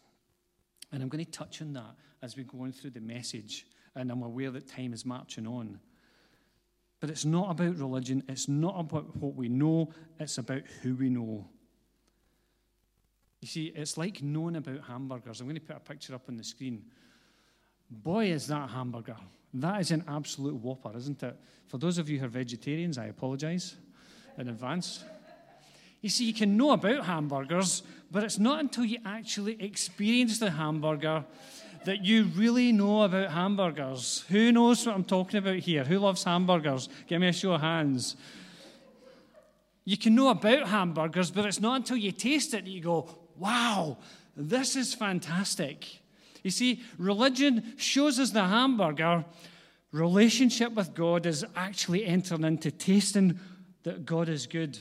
[0.90, 3.66] And I'm going to touch on that as we go on through the message.
[3.94, 5.80] And I'm aware that time is marching on.
[7.00, 11.08] But it's not about religion, it's not about what we know, it's about who we
[11.08, 11.48] know.
[13.40, 15.40] You see, it's like knowing about hamburgers.
[15.40, 16.84] I'm going to put a picture up on the screen.
[17.90, 19.16] Boy, is that hamburger.
[19.54, 21.36] That is an absolute whopper, isn't it?
[21.66, 23.76] For those of you who are vegetarians, I apologize
[24.38, 25.04] in advance.
[26.00, 30.50] You see, you can know about hamburgers, but it's not until you actually experience the
[30.50, 31.24] hamburger
[31.84, 34.24] that you really know about hamburgers.
[34.28, 35.84] Who knows what I'm talking about here?
[35.84, 36.88] Who loves hamburgers?
[37.06, 38.16] Give me a show of hands.
[39.84, 43.08] You can know about hamburgers, but it's not until you taste it that you go,
[43.36, 43.98] wow,
[44.36, 46.01] this is fantastic.
[46.42, 49.24] You see, religion shows us the hamburger.
[49.92, 53.38] Relationship with God is actually entering into tasting
[53.82, 54.78] that God is good.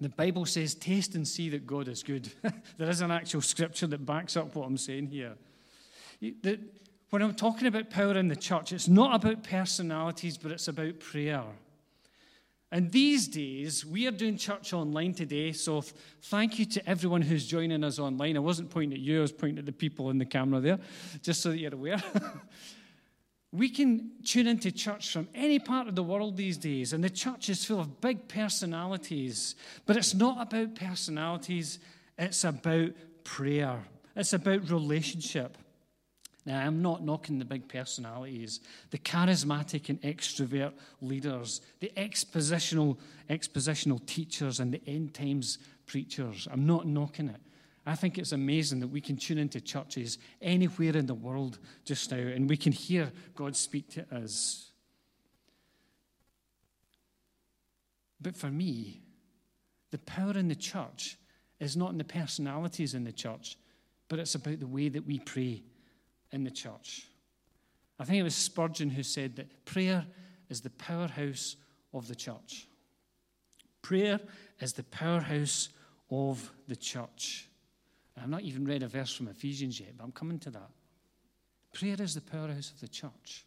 [0.00, 2.32] The Bible says, taste and see that God is good.
[2.76, 5.34] there is an actual scripture that backs up what I'm saying here.
[7.10, 10.98] When I'm talking about power in the church, it's not about personalities, but it's about
[10.98, 11.44] prayer.
[12.72, 15.82] And these days, we are doing church online today, so
[16.22, 18.34] thank you to everyone who's joining us online.
[18.34, 20.78] I wasn't pointing at you, I was pointing at the people in the camera there,
[21.20, 22.02] just so that you're aware.
[23.52, 27.10] we can tune into church from any part of the world these days, and the
[27.10, 29.54] church is full of big personalities.
[29.84, 31.78] But it's not about personalities,
[32.16, 32.92] it's about
[33.22, 33.80] prayer,
[34.16, 35.58] it's about relationship.
[36.44, 42.98] Now, I'm not knocking the big personalities, the charismatic and extrovert leaders, the expositional,
[43.30, 46.48] expositional teachers, and the end times preachers.
[46.50, 47.40] I'm not knocking it.
[47.86, 52.10] I think it's amazing that we can tune into churches anywhere in the world just
[52.10, 54.70] now and we can hear God speak to us.
[58.20, 59.00] But for me,
[59.90, 61.18] the power in the church
[61.58, 63.58] is not in the personalities in the church,
[64.08, 65.62] but it's about the way that we pray
[66.32, 67.06] in the church.
[67.98, 70.04] I think it was Spurgeon who said that prayer
[70.48, 71.56] is the powerhouse
[71.94, 72.66] of the church.
[73.82, 74.20] Prayer
[74.60, 75.68] is the powerhouse
[76.10, 77.48] of the church.
[78.20, 80.70] I've not even read a verse from Ephesians yet, but I'm coming to that.
[81.72, 83.44] Prayer is the powerhouse of the church.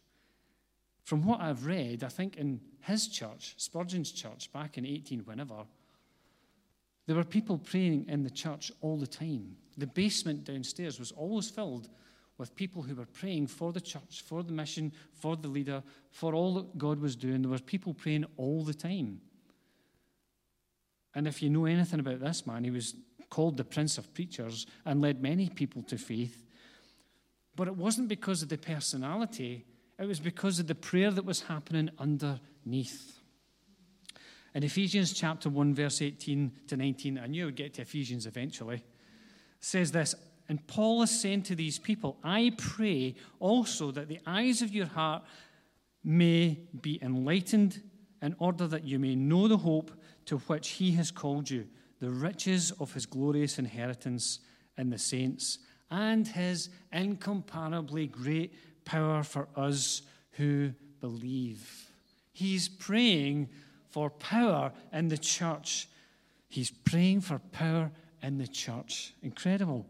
[1.04, 5.64] From what I've read, I think in his church, Spurgeon's church, back in 18 whenever,
[7.06, 9.56] there were people praying in the church all the time.
[9.78, 11.88] The basement downstairs was always filled
[12.38, 16.34] with people who were praying for the church, for the mission, for the leader, for
[16.34, 17.42] all that God was doing.
[17.42, 19.20] There were people praying all the time.
[21.14, 22.94] And if you know anything about this man, he was
[23.30, 26.44] called the Prince of Preachers and led many people to faith.
[27.56, 29.64] But it wasn't because of the personality,
[29.98, 33.18] it was because of the prayer that was happening underneath.
[34.54, 38.26] In Ephesians chapter 1, verse 18 to 19, I knew I would get to Ephesians
[38.26, 38.82] eventually,
[39.60, 40.14] says this,
[40.48, 44.86] and Paul is saying to these people, I pray also that the eyes of your
[44.86, 45.24] heart
[46.04, 47.82] may be enlightened
[48.22, 49.90] in order that you may know the hope
[50.26, 51.66] to which he has called you,
[52.00, 54.40] the riches of his glorious inheritance
[54.78, 55.58] in the saints,
[55.90, 61.90] and his incomparably great power for us who believe.
[62.32, 63.48] He's praying
[63.90, 65.88] for power in the church.
[66.48, 67.90] He's praying for power
[68.22, 69.14] in the church.
[69.22, 69.86] Incredible.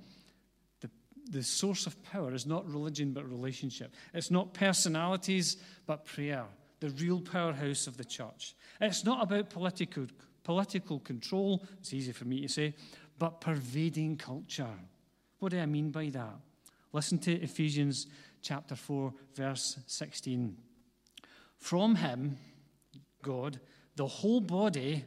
[1.31, 3.95] The, source of power is not religion but relationship.
[4.15, 5.57] It's not personalities
[5.87, 6.45] but prayer,
[6.81, 8.55] the real powerhouse of the church.
[8.81, 10.07] It's not about political,
[10.45, 12.75] political control, it's easy for me to say,
[13.19, 14.79] but pervading culture.
[15.39, 16.35] What do I mean by that?
[16.93, 18.07] Listen to Ephesians
[18.43, 20.57] chapter 4, verse 16.
[21.59, 22.39] From him,
[23.23, 23.59] God,
[23.97, 25.05] the whole body,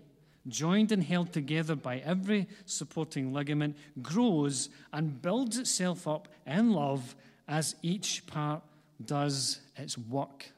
[0.47, 7.15] joined and held together by every supporting ligament, grows and builds itself up in love
[7.47, 8.61] as each part
[9.03, 10.51] does its work.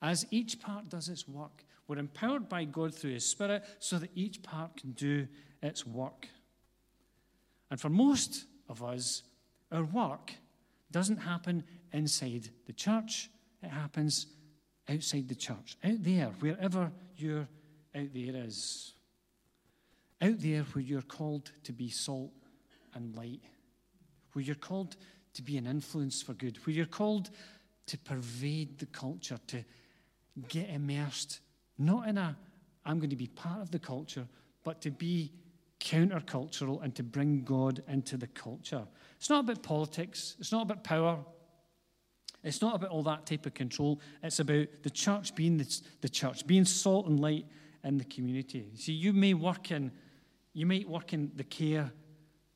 [0.00, 1.64] As each part does its work.
[1.86, 5.26] We're empowered by God through His Spirit so that each part can do
[5.62, 6.28] its work.
[7.70, 9.22] And for most of us,
[9.72, 10.32] our work
[10.90, 13.30] doesn't happen inside the church,
[13.62, 14.26] it happens
[14.88, 17.48] outside the church, out there, wherever your
[17.94, 18.92] out there is.
[20.20, 22.32] Out there where you're called to be salt
[22.94, 23.40] and light,
[24.32, 24.96] where you're called
[25.34, 27.30] to be an influence for good, where you're called
[27.86, 29.64] to pervade the culture, to
[30.48, 31.40] get immersed,
[31.78, 32.36] not in a,
[32.84, 34.26] I'm going to be part of the culture,
[34.64, 35.32] but to be
[35.80, 38.84] countercultural and to bring God into the culture.
[39.16, 41.18] It's not about politics, it's not about power,
[42.44, 44.00] it's not about all that type of control.
[44.22, 47.46] It's about the church being the, the church, being salt and light
[47.84, 48.70] in the community.
[48.76, 49.90] See, you may work in,
[50.58, 51.88] you might work in the care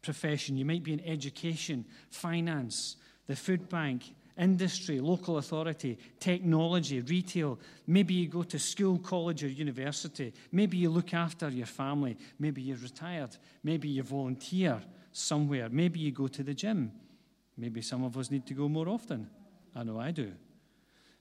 [0.03, 2.96] profession, you might be in education, finance,
[3.28, 4.03] the food bank,
[4.36, 7.61] industry, local authority, technology, retail.
[7.86, 10.34] Maybe you go to school, college, or university.
[10.50, 12.16] Maybe you look after your family.
[12.40, 13.36] Maybe you're retired.
[13.62, 14.82] Maybe you volunteer
[15.12, 15.68] somewhere.
[15.70, 16.90] Maybe you go to the gym.
[17.57, 19.30] Maybe some of us need to go more often.
[19.76, 20.32] I know I do.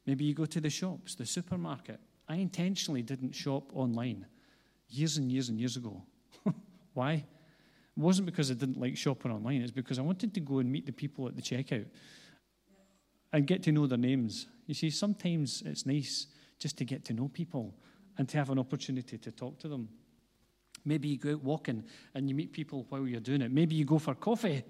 [0.08, 2.00] Maybe you go to the shops, the supermarket.
[2.28, 4.26] I intentionally didn't shop online
[4.90, 6.02] years and years and years ago.
[6.94, 7.14] Why?
[7.14, 7.26] It
[8.00, 10.86] wasn't because I didn't like shopping online, it's because I wanted to go and meet
[10.86, 11.88] the people at the checkout
[13.34, 14.48] and get to know their names.
[14.66, 16.28] You see, sometimes it's nice
[16.60, 17.74] just to get to know people
[18.18, 19.90] and to have an opportunity to talk to them.
[20.86, 21.84] Maybe you go out walking
[22.14, 23.52] and you meet people while you're doing it.
[23.52, 24.64] Maybe you go for coffee.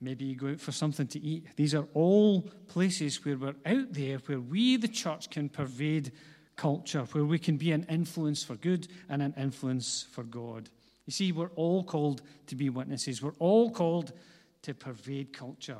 [0.00, 1.48] Maybe you go out for something to eat.
[1.56, 6.12] These are all places where we're out there, where we, the church, can pervade
[6.56, 10.70] culture, where we can be an influence for good and an influence for God.
[11.08, 14.12] You see, we're all called to be witnesses, we're all called
[14.60, 15.78] to pervade culture.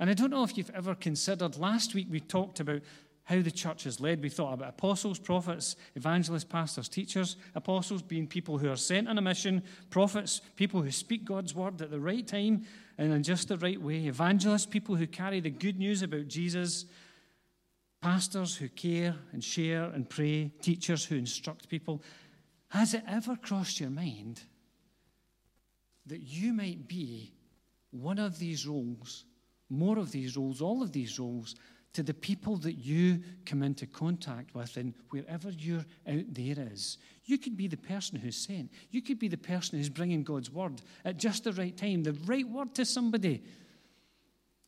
[0.00, 2.82] And I don't know if you've ever considered, last week we talked about
[3.22, 4.20] how the church is led.
[4.20, 7.36] We thought about apostles, prophets, evangelists, pastors, teachers.
[7.54, 11.80] Apostles being people who are sent on a mission, prophets, people who speak God's word
[11.80, 12.64] at the right time
[12.98, 14.06] and in just the right way.
[14.06, 16.86] Evangelists, people who carry the good news about Jesus.
[18.02, 20.50] Pastors who care and share and pray.
[20.60, 22.02] Teachers who instruct people.
[22.70, 24.42] Has it ever crossed your mind
[26.06, 27.32] that you might be
[27.90, 29.24] one of these roles,
[29.68, 31.54] more of these roles, all of these roles?
[31.96, 36.98] to the people that you come into contact with and wherever you're out there is.
[37.24, 38.70] You could be the person who's sent.
[38.90, 42.12] You could be the person who's bringing God's word at just the right time, the
[42.26, 43.42] right word to somebody.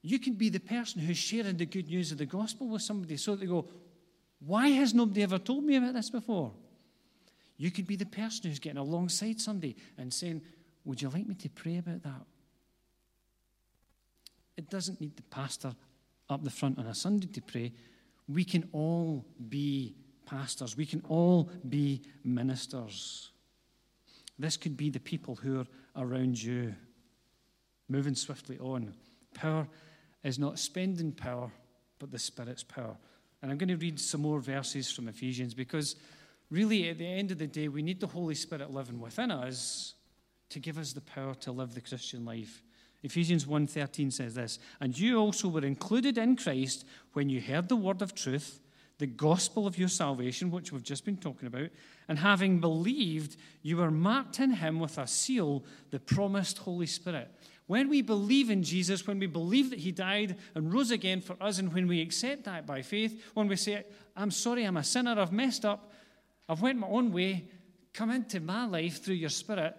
[0.01, 3.19] You could be the person who's sharing the good news of the gospel with somebody
[3.19, 3.69] so they go,
[4.39, 6.55] Why has nobody ever told me about this before?
[7.59, 10.41] You could be the person who's getting alongside somebody and saying,
[10.89, 12.25] Would you like me to pray about that?
[14.57, 15.75] It doesn't need the pastor
[16.31, 17.75] up the front on a Sunday to pray,
[18.27, 20.79] we can all be pastors.
[20.79, 23.33] We can all be ministers.
[24.39, 25.67] This could be the people who are
[26.03, 26.75] around you.
[27.91, 28.95] Moving swiftly on.
[29.35, 29.69] Power
[30.25, 31.51] is not spending power,
[31.99, 32.97] but the Spirit's power.
[33.43, 35.97] And I'm going to read some more verses from Ephesians because
[36.51, 39.95] really, at the end of the day, we need the Holy Spirit living within us
[40.51, 42.63] to give us the power to live the Christian life.
[43.03, 47.77] Ephesians 1:13 says this, "And you also were included in Christ when you heard the
[47.77, 48.61] word of truth,
[48.99, 51.71] the gospel of your salvation, which we've just been talking about,
[52.09, 57.33] and having believed, you were marked in him with a seal, the promised Holy Spirit."
[57.67, 61.41] When we believe in Jesus, when we believe that he died and rose again for
[61.41, 63.85] us, and when we accept that by faith, when we say,
[64.17, 65.93] I'm sorry, I'm a sinner, I've messed up,
[66.49, 67.51] I've went my own way,
[67.93, 69.77] come into my life through your spirit.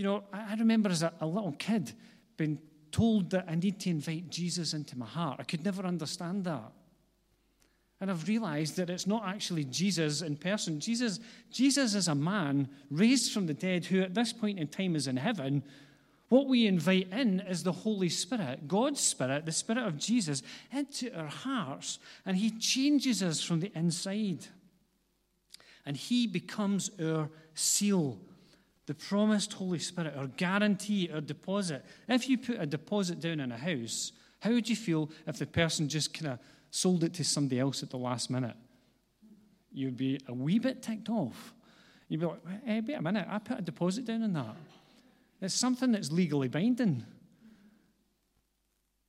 [0.00, 1.92] You know, I remember as a, a little kid
[2.38, 2.58] being
[2.90, 5.36] told that I need to invite Jesus into my heart.
[5.40, 6.72] I could never understand that.
[8.00, 10.80] And I've realized that it's not actually Jesus in person.
[10.80, 11.20] Jesus,
[11.52, 15.06] Jesus is a man raised from the dead who at this point in time is
[15.06, 15.62] in heaven
[16.30, 20.42] what we invite in is the Holy Spirit, God's Spirit, the Spirit of Jesus,
[20.72, 24.46] into our hearts, and He changes us from the inside.
[25.84, 28.16] And He becomes our seal,
[28.86, 31.84] the promised Holy Spirit, our guarantee, our deposit.
[32.08, 35.46] If you put a deposit down in a house, how would you feel if the
[35.46, 36.38] person just kind of
[36.70, 38.56] sold it to somebody else at the last minute?
[39.72, 41.54] You'd be a wee bit ticked off.
[42.08, 44.56] You'd be like, hey, eh, wait a minute, I put a deposit down in that.
[45.40, 47.04] It's something that's legally binding.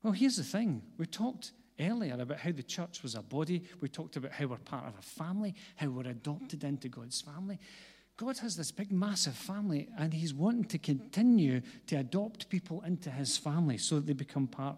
[0.03, 0.82] Well, here's the thing.
[0.97, 3.63] We talked earlier about how the church was a body.
[3.82, 7.59] We talked about how we're part of a family, how we're adopted into God's family.
[8.22, 13.09] God has this big, massive family, and He's wanting to continue to adopt people into
[13.09, 14.78] His family so that they become part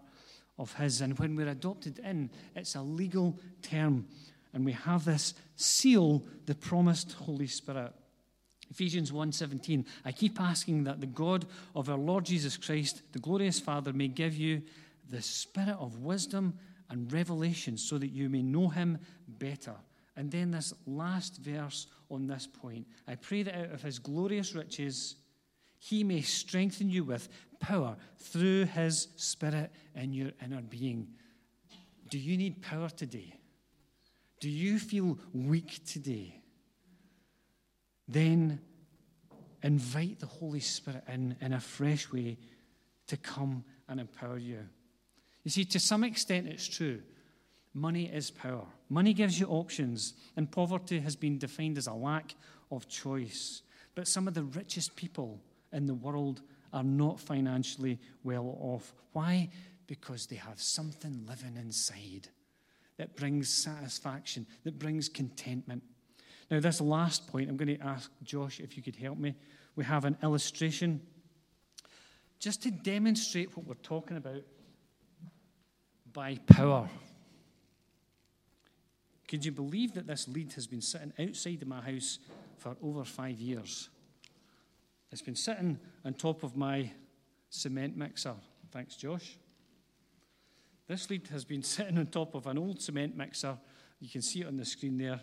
[0.58, 1.02] of His.
[1.02, 4.06] And when we're adopted in, it's a legal term,
[4.54, 7.92] and we have this seal, the promised Holy Spirit.
[8.70, 13.60] Ephesians 1:17 I keep asking that the God of our Lord Jesus Christ the glorious
[13.60, 14.62] Father may give you
[15.10, 16.54] the spirit of wisdom
[16.88, 19.74] and revelation so that you may know him better.
[20.16, 24.54] And then this last verse on this point I pray that out of his glorious
[24.54, 25.16] riches
[25.78, 27.28] he may strengthen you with
[27.60, 31.08] power through his spirit in your inner being.
[32.08, 33.34] Do you need power today?
[34.40, 36.44] Do you feel weak today?
[38.08, 38.60] then
[39.62, 42.38] invite the Holy Spirit in in a fresh way
[43.06, 44.60] to come and empower you.
[45.42, 47.02] You see, to some extent, it's true.
[47.74, 48.66] Money is power.
[48.88, 52.34] Money gives you options, and poverty has been defined as a lack
[52.70, 53.62] of choice.
[53.96, 55.40] But some of the richest people
[55.72, 58.94] in the world are not financially well off.
[59.12, 59.50] Why?
[59.86, 62.28] Because they have something living inside
[62.96, 65.82] that brings satisfaction, that brings contentment.
[66.50, 69.34] Now, this last point, I'm going to ask Josh if you could help me.
[69.76, 71.00] We have an illustration
[72.38, 74.42] just to demonstrate what we're talking about
[76.12, 76.88] by power.
[79.28, 82.18] Could you believe that this lead has been sitting outside of my house
[82.58, 83.88] for over five years?
[85.10, 86.90] It's been sitting on top of my
[87.50, 88.34] cement mixer.
[88.70, 89.38] Thanks, Josh.
[90.86, 93.56] This lead has been sitting on top of an old cement mixer.
[94.00, 95.20] You can see it on the screen there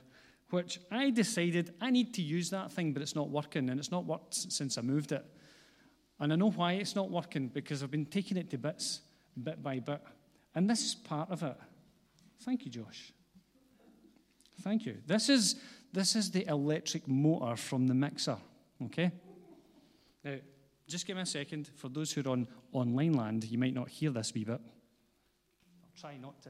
[0.52, 3.91] which I decided I need to use that thing, but it's not working, and it's
[3.91, 5.26] not worked since I moved it.
[6.20, 9.02] And I know why it's not working, because I've been taking it to bits,
[9.41, 10.02] bit by bit.
[10.54, 11.56] And this is part of it.
[12.41, 13.14] Thank you, Josh.
[14.60, 14.97] Thank you.
[15.08, 15.56] This is,
[15.91, 18.38] this is the electric motor from the mixer,
[18.86, 19.12] okay?
[20.24, 20.36] Now,
[20.88, 21.70] just give me a second.
[21.76, 24.60] For those who are on online land, you might not hear this wee bit.
[24.60, 26.49] I'll try not to.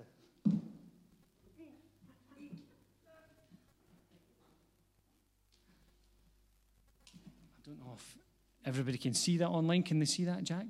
[7.59, 8.17] I don't know if
[8.65, 9.83] everybody can see that online.
[9.83, 10.65] Can they see that, Jack?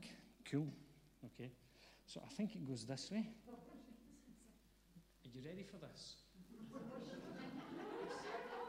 [0.51, 0.67] Cool.
[1.25, 1.49] Okay.
[2.05, 3.29] So I think it goes this way.
[5.25, 6.20] Are you ready for this?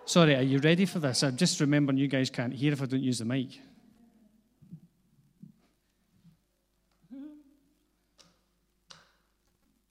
[0.05, 1.23] Sorry, are you ready for this?
[1.23, 3.61] I'm just remembering you guys can't hear if I don't use the mic.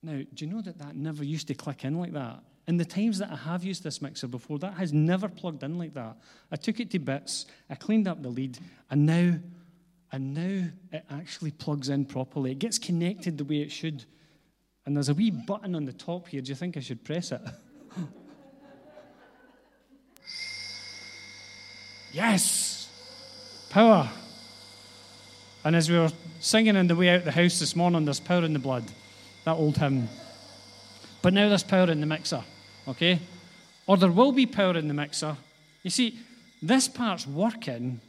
[0.04, 2.44] Now, do you know that that never used to click in like that?
[2.68, 5.78] In the times that I have used this mixer before, that has never plugged in
[5.78, 6.18] like that.
[6.52, 8.58] I took it to bits, I cleaned up the lead,
[8.90, 9.36] and now,
[10.12, 12.52] and now it actually plugs in properly.
[12.52, 14.06] It gets connected the way it should.
[14.86, 16.42] And there's a wee button on the top here.
[16.42, 17.42] Do you think I should press it?
[22.12, 22.90] yes!
[23.70, 24.10] Power.
[25.64, 28.44] And as we were singing on the way out the house this morning, there's power
[28.44, 28.84] in the blood.
[29.46, 30.10] That old hymn.
[31.22, 32.44] But now there's power in the mixer,
[32.88, 33.20] okay?
[33.88, 35.38] Or there will be power in the mixer.
[35.84, 36.18] You see,
[36.62, 38.02] this part's working,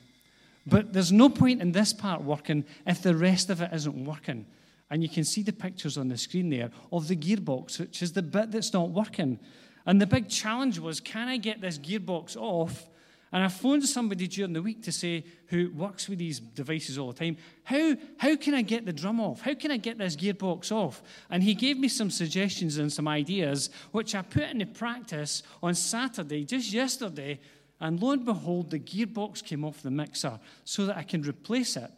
[0.66, 4.46] but there's no point in this part working if the rest of it isn't working.
[4.90, 8.12] And you can see the pictures on the screen there of the gearbox, which is
[8.12, 9.38] the bit that's not working.
[9.86, 12.86] And the big challenge was can I get this gearbox off?
[13.32, 17.12] And I phoned somebody during the week to say, who works with these devices all
[17.12, 19.40] the time, how, how can I get the drum off?
[19.40, 21.02] How can I get this gearbox off?
[21.30, 25.74] And he gave me some suggestions and some ideas, which I put into practice on
[25.74, 27.40] Saturday, just yesterday.
[27.80, 31.76] And lo and behold, the gearbox came off the mixer so that I can replace
[31.78, 31.90] it,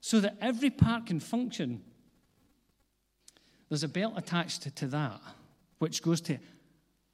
[0.00, 1.82] so that every part can function.
[3.68, 5.20] There's a belt attached to, to that,
[5.80, 6.38] which goes to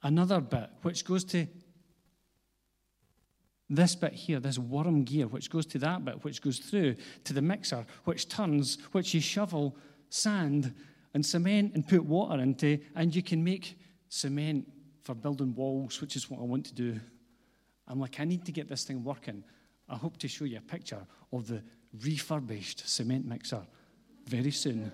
[0.01, 1.45] another bit, which goes to
[3.69, 7.33] this bit here, this worm gear, which goes to that bit, which goes through to
[7.33, 9.75] the mixer, which turns, which you shovel
[10.09, 10.73] sand
[11.13, 13.77] and cement and put water into, and you can make
[14.09, 14.71] cement
[15.03, 16.99] for building walls, which is what I want to do.
[17.87, 19.43] I'm like, I need to get this thing working.
[19.87, 21.63] I hope to show you a picture of the
[22.03, 23.61] refurbished cement mixer
[24.27, 24.91] very soon.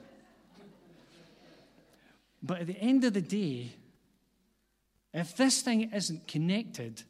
[2.44, 3.72] But at the end of the day,
[5.14, 7.04] if this thing isn't connected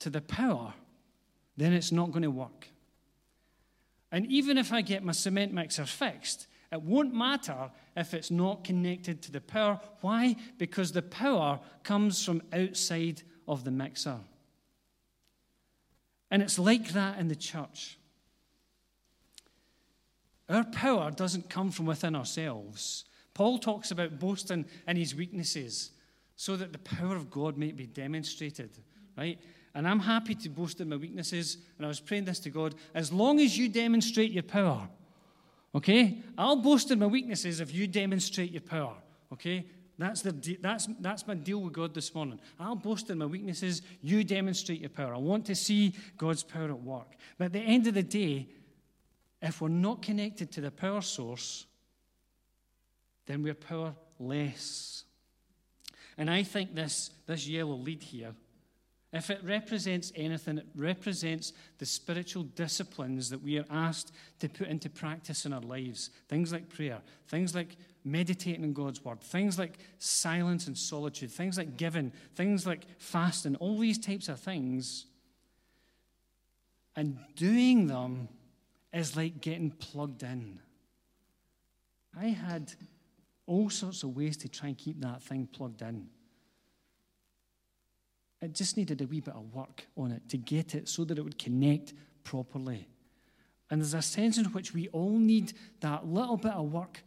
[0.00, 0.74] to the power,
[1.56, 2.68] then it's not going to work.
[4.12, 8.64] And even if I get my cement mixer fixed, it won't matter if it's not
[8.64, 9.80] connected to the power.
[10.00, 10.36] Why?
[10.58, 14.18] Because the power comes from outside of the mixer.
[16.30, 17.98] And it's like that in the church.
[20.48, 23.04] Our power doesn't come from within ourselves.
[23.34, 25.90] Paul talks about boasting in his weaknesses
[26.36, 28.70] so that the power of God may be demonstrated,
[29.16, 29.38] right?
[29.74, 31.58] And I'm happy to boast in my weaknesses.
[31.76, 34.88] And I was praying this to God as long as you demonstrate your power,
[35.74, 36.18] okay?
[36.36, 38.96] I'll boast in my weaknesses if you demonstrate your power,
[39.32, 39.66] okay?
[39.96, 42.40] That's, the, that's, that's my deal with God this morning.
[42.58, 45.14] I'll boast in my weaknesses, you demonstrate your power.
[45.14, 47.12] I want to see God's power at work.
[47.36, 48.48] But at the end of the day,
[49.42, 51.66] if we're not connected to the power source,
[53.26, 55.04] then we're powerless.
[56.18, 58.34] And I think this, this yellow lead here
[59.12, 64.68] if it represents anything, it represents the spiritual disciplines that we are asked to put
[64.68, 66.10] into practice in our lives.
[66.28, 71.58] Things like prayer, things like meditating on God's word, things like silence and solitude, things
[71.58, 75.06] like giving, things like fasting, all these types of things.
[76.94, 78.28] And doing them
[78.92, 80.60] is like getting plugged in.
[82.16, 82.72] I had
[83.46, 86.08] all sorts of ways to try and keep that thing plugged in.
[88.42, 91.18] It just needed a wee bit of work on it to get it so that
[91.18, 91.92] it would connect
[92.24, 92.88] properly.
[93.70, 97.02] And there's a sense in which we all need that little bit of work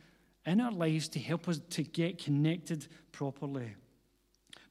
[0.45, 3.75] in our lives to help us to get connected properly.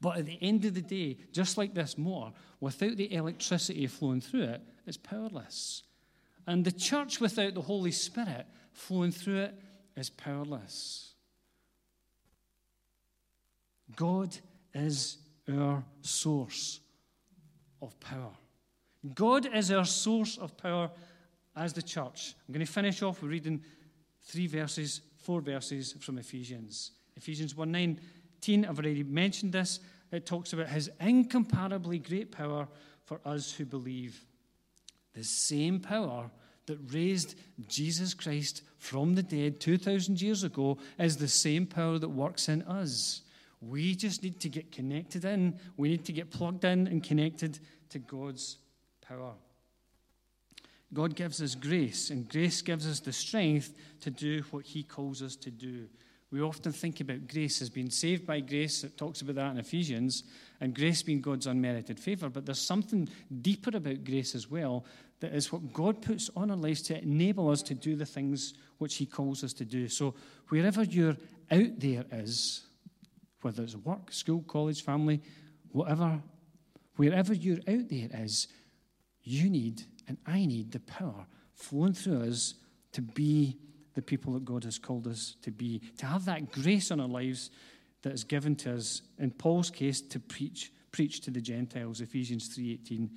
[0.00, 4.20] But at the end of the day, just like this motor, without the electricity flowing
[4.20, 5.82] through it, it's powerless.
[6.46, 9.54] And the church without the Holy Spirit flowing through it
[9.96, 11.14] is powerless.
[13.94, 14.36] God
[14.74, 15.18] is
[15.50, 16.80] our source
[17.80, 18.32] of power.
[19.14, 20.90] God is our source of power
[21.56, 22.34] as the church.
[22.46, 23.62] I'm going to finish off with reading
[24.22, 26.92] three verses, four verses from Ephesians.
[27.16, 29.80] Ephesians 1 19, I've already mentioned this.
[30.12, 32.68] It talks about his incomparably great power
[33.04, 34.24] for us who believe.
[35.14, 36.30] The same power
[36.66, 37.34] that raised
[37.68, 42.62] Jesus Christ from the dead 2,000 years ago is the same power that works in
[42.62, 43.22] us.
[43.62, 45.58] We just need to get connected in.
[45.76, 47.60] We need to get plugged in and connected
[47.90, 48.58] to God's
[49.06, 49.34] power.
[50.92, 55.22] God gives us grace, and grace gives us the strength to do what He calls
[55.22, 55.86] us to do.
[56.30, 58.84] We often think about grace as being saved by grace.
[58.84, 60.24] It talks about that in Ephesians,
[60.60, 62.28] and grace being God's unmerited favor.
[62.28, 63.08] But there's something
[63.42, 64.84] deeper about grace as well
[65.20, 68.54] that is what God puts on our lives to enable us to do the things
[68.78, 69.88] which He calls us to do.
[69.88, 70.14] So
[70.48, 71.16] wherever your
[71.50, 72.62] out there is,
[73.42, 75.20] whether it's work, school, college, family,
[75.70, 76.22] whatever,
[76.96, 78.48] wherever you're out there is,
[79.22, 82.54] you need and I need the power flowing through us
[82.92, 83.56] to be
[83.94, 87.08] the people that God has called us to be, to have that grace on our
[87.08, 87.50] lives
[88.02, 92.56] that is given to us, in Paul's case, to preach, preach to the Gentiles, Ephesians
[92.56, 93.10] 3.18.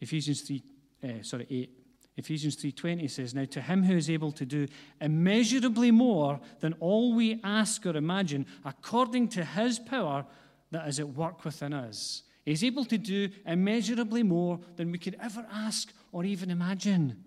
[0.00, 0.62] Ephesians 3,
[1.04, 1.81] uh, sorry, 8.
[2.16, 4.68] Ephesians 3:20 says, "Now to him who is able to do
[5.00, 10.26] immeasurably more than all we ask or imagine, according to his power
[10.70, 15.16] that is at work within us." He's able to do immeasurably more than we could
[15.20, 17.24] ever ask or even imagine.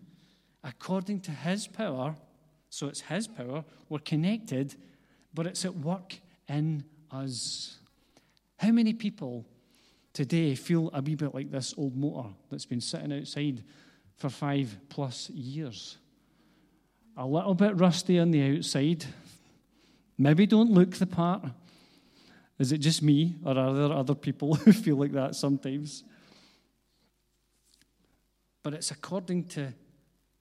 [0.63, 2.17] According to his power,
[2.69, 4.75] so it's his power, we're connected,
[5.33, 6.19] but it's at work
[6.49, 7.79] in us.
[8.57, 9.45] How many people
[10.13, 13.63] today feel a wee bit like this old motor that's been sitting outside
[14.17, 15.97] for five plus years.
[17.17, 19.05] A little bit rusty on the outside.
[20.17, 21.45] Maybe don't look the part.
[22.57, 26.03] Is it just me, or are there other people who feel like that sometimes?
[28.63, 29.73] But it's according to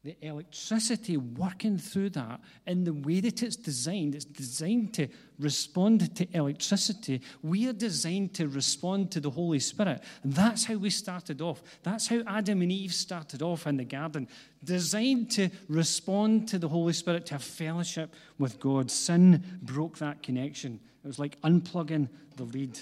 [0.05, 4.15] the electricity working through that in the way that it's designed.
[4.15, 7.23] It's designed to respond to electricity.
[7.43, 10.03] We are designed to respond to the Holy Spirit.
[10.23, 11.63] And that's how we started off.
[11.83, 14.29] That's how Adam and Eve started off in the garden,
[14.63, 18.91] designed to respond to the Holy Spirit, to have fellowship with God.
[18.91, 20.81] Sin broke that connection.
[21.03, 22.79] It was like unplugging the lead.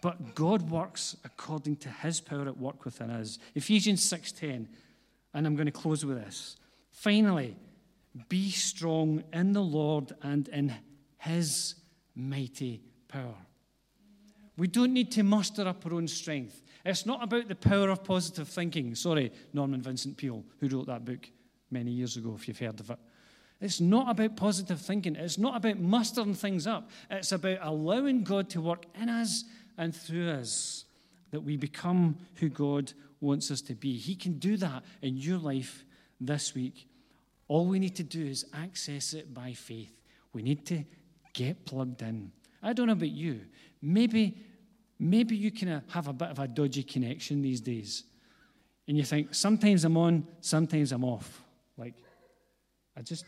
[0.00, 3.38] But God works according to his power at work within us.
[3.56, 4.68] Ephesians 6:10
[5.34, 6.56] and I'm going to close with this.
[6.90, 7.56] Finally,
[8.28, 10.72] be strong in the Lord and in
[11.18, 11.74] his
[12.14, 13.34] mighty power.
[14.56, 16.62] We don't need to muster up our own strength.
[16.84, 18.94] It's not about the power of positive thinking.
[18.94, 21.28] Sorry, Norman Vincent Peale, who wrote that book
[21.70, 22.98] many years ago, if you've heard of it.
[23.60, 25.16] It's not about positive thinking.
[25.16, 26.90] It's not about mustering things up.
[27.10, 29.44] It's about allowing God to work in us
[29.76, 30.84] and through us
[31.34, 33.96] that we become who God wants us to be.
[33.96, 35.84] He can do that in your life
[36.20, 36.86] this week.
[37.48, 39.92] All we need to do is access it by faith.
[40.32, 40.84] We need to
[41.32, 42.30] get plugged in.
[42.62, 43.40] I don't know about you.
[43.82, 44.38] Maybe,
[45.00, 48.04] maybe you can have a bit of a dodgy connection these days.
[48.86, 51.42] And you think, sometimes I'm on, sometimes I'm off.
[51.76, 51.94] Like,
[52.96, 53.24] I just,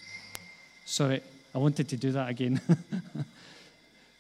[0.84, 2.60] sorry, I wanted to do that again.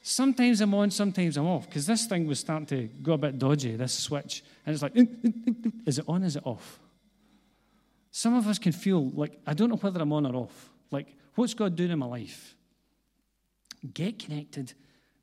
[0.08, 3.40] Sometimes I'm on, sometimes I'm off, because this thing was starting to go a bit
[3.40, 4.44] dodgy, this switch.
[4.64, 4.92] And it's like,
[5.84, 6.78] is it on, is it off?
[8.12, 10.70] Some of us can feel like, I don't know whether I'm on or off.
[10.92, 12.54] Like, what's God doing in my life?
[13.92, 14.74] Get connected.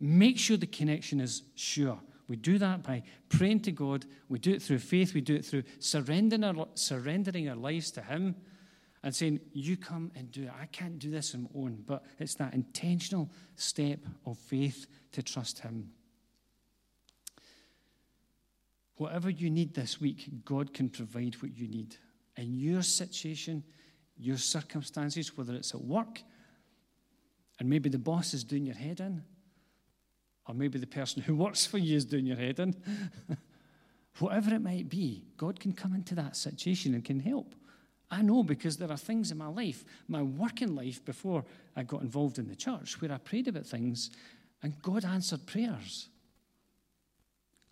[0.01, 1.97] Make sure the connection is sure.
[2.27, 4.05] We do that by praying to God.
[4.27, 5.13] We do it through faith.
[5.13, 8.36] We do it through surrendering our, surrendering our lives to Him
[9.04, 10.51] and saying, You come and do it.
[10.60, 11.84] I can't do this on my own.
[11.86, 15.91] But it's that intentional step of faith to trust Him.
[18.95, 21.97] Whatever you need this week, God can provide what you need.
[22.38, 23.64] In your situation,
[24.18, 26.22] your circumstances, whether it's at work,
[27.60, 29.24] and maybe the boss is doing your head in,
[30.47, 32.76] or maybe the person who works for you is doing your head in.
[34.20, 37.56] Whatever it might be, God can come into that situation and can help.
[38.14, 41.43] I know because there are things in my life, my working life before
[41.76, 44.11] I got involved in the church, where I prayed about things
[44.61, 46.09] and God answered prayers.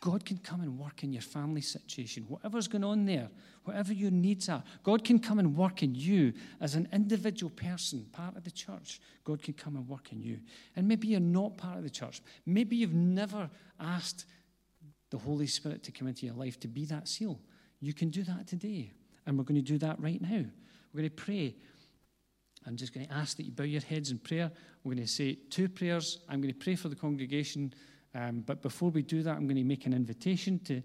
[0.01, 3.29] God can come and work in your family situation, whatever's going on there,
[3.65, 4.63] whatever your needs are.
[4.81, 8.99] God can come and work in you as an individual person, part of the church.
[9.23, 10.39] God can come and work in you.
[10.75, 12.19] And maybe you're not part of the church.
[12.47, 13.47] Maybe you've never
[13.79, 14.25] asked
[15.11, 17.39] the Holy Spirit to come into your life to be that seal.
[17.79, 18.93] You can do that today.
[19.25, 20.45] And we're going to do that right now.
[20.93, 21.55] We're going to pray.
[22.65, 24.51] I'm just going to ask that you bow your heads in prayer.
[24.83, 26.19] We're going to say two prayers.
[26.29, 27.73] I'm going to pray for the congregation.
[28.13, 30.81] Um, but before we do that, I'm going to make an invitation to,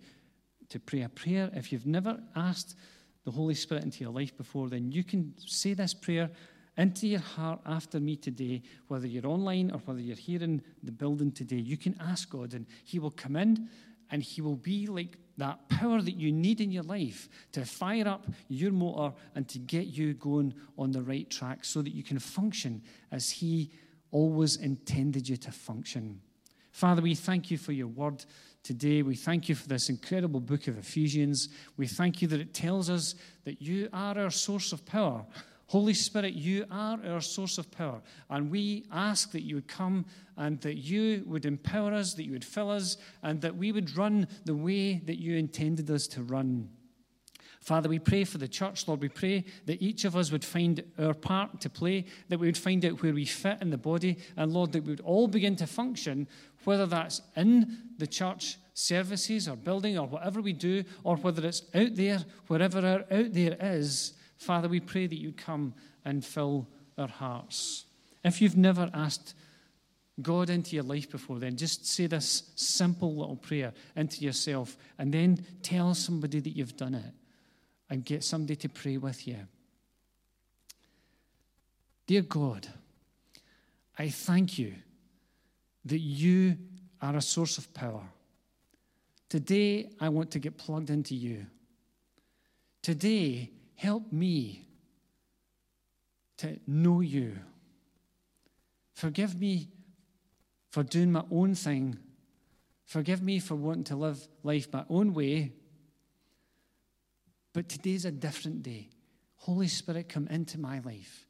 [0.68, 1.50] to pray a prayer.
[1.54, 2.76] If you've never asked
[3.24, 6.30] the Holy Spirit into your life before, then you can say this prayer
[6.78, 10.92] into your heart after me today, whether you're online or whether you're here in the
[10.92, 11.56] building today.
[11.56, 13.68] You can ask God, and He will come in
[14.10, 18.08] and He will be like that power that you need in your life to fire
[18.08, 22.02] up your motor and to get you going on the right track so that you
[22.02, 22.82] can function
[23.12, 23.70] as He
[24.10, 26.20] always intended you to function.
[26.72, 28.24] Father, we thank you for your word
[28.62, 29.02] today.
[29.02, 31.48] We thank you for this incredible book of Ephesians.
[31.76, 35.24] We thank you that it tells us that you are our source of power.
[35.68, 38.00] Holy Spirit, you are our source of power.
[38.30, 40.06] And we ask that you would come
[40.36, 43.96] and that you would empower us, that you would fill us, and that we would
[43.96, 46.68] run the way that you intended us to run.
[47.60, 49.00] Father, we pray for the church, Lord.
[49.00, 52.56] We pray that each of us would find our part to play, that we would
[52.56, 55.56] find out where we fit in the body, and Lord, that we would all begin
[55.56, 56.28] to function,
[56.62, 61.62] whether that's in the church services or building or whatever we do, or whether it's
[61.74, 65.74] out there, wherever our out there is Father, we pray that you come
[66.04, 66.66] and fill
[66.98, 67.86] our hearts.
[68.24, 69.34] If you've never asked
[70.22, 75.12] God into your life before, then just say this simple little prayer into yourself and
[75.12, 77.12] then tell somebody that you've done it
[77.90, 79.38] and get somebody to pray with you.
[82.06, 82.66] Dear God,
[83.98, 84.74] I thank you
[85.84, 86.56] that you
[87.00, 88.02] are a source of power.
[89.28, 91.46] Today, I want to get plugged into you.
[92.82, 94.66] Today, Help me
[96.38, 97.38] to know you.
[98.94, 99.68] Forgive me
[100.70, 101.98] for doing my own thing.
[102.84, 105.52] Forgive me for wanting to live life my own way.
[107.52, 108.90] But today's a different day.
[109.36, 111.26] Holy Spirit, come into my life.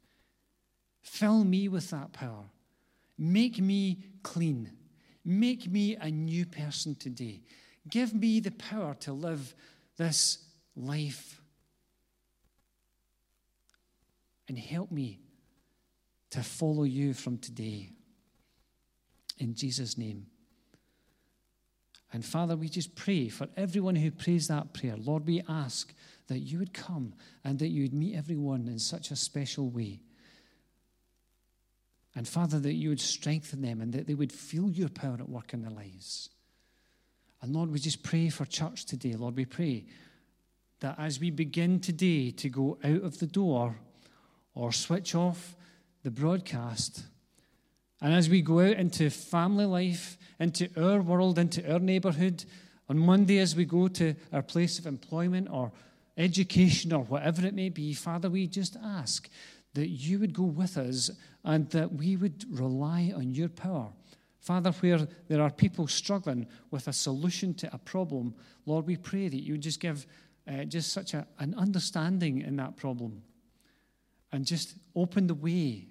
[1.01, 2.45] Fill me with that power.
[3.17, 4.71] Make me clean.
[5.23, 7.41] Make me a new person today.
[7.89, 9.53] Give me the power to live
[9.97, 10.39] this
[10.75, 11.41] life.
[14.47, 15.19] And help me
[16.29, 17.91] to follow you from today.
[19.37, 20.27] In Jesus' name.
[22.13, 24.95] And Father, we just pray for everyone who prays that prayer.
[24.97, 25.93] Lord, we ask
[26.27, 29.99] that you would come and that you would meet everyone in such a special way.
[32.15, 35.29] And Father, that you would strengthen them and that they would feel your power at
[35.29, 36.29] work in their lives.
[37.41, 39.13] And Lord, we just pray for church today.
[39.13, 39.85] Lord, we pray
[40.79, 43.75] that as we begin today to go out of the door
[44.57, 45.55] or switch off
[46.03, 47.03] the broadcast,
[48.01, 52.45] and as we go out into family life, into our world, into our neighborhood,
[52.89, 55.71] on Monday as we go to our place of employment or
[56.17, 59.29] education or whatever it may be, Father, we just ask
[59.73, 61.11] that you would go with us
[61.43, 63.89] and that we would rely on your power.
[64.39, 68.33] Father, where there are people struggling with a solution to a problem,
[68.65, 70.05] Lord, we pray that you would just give
[70.47, 73.21] uh, just such a, an understanding in that problem
[74.31, 75.87] and just open the way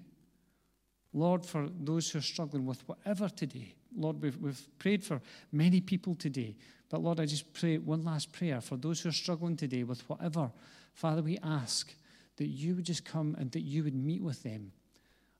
[1.17, 5.19] Lord, for those who are struggling with whatever today, Lord, we've, we've prayed for
[5.51, 6.55] many people today.
[6.89, 10.07] But Lord, I just pray one last prayer for those who are struggling today with
[10.07, 10.51] whatever.
[10.93, 11.93] Father, we ask
[12.37, 14.71] that you would just come and that you would meet with them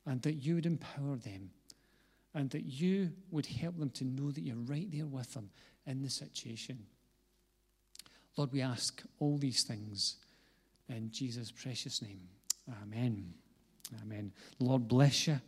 [0.05, 1.51] and that you would empower them
[2.33, 5.49] and that you would help them to know that you're right there with them
[5.85, 6.85] in the situation.
[8.35, 10.17] Lord, we ask all these things
[10.89, 12.29] in Jesus' precious name.
[12.83, 13.33] Amen.
[14.01, 14.31] Amen.
[14.59, 15.39] Lord bless you.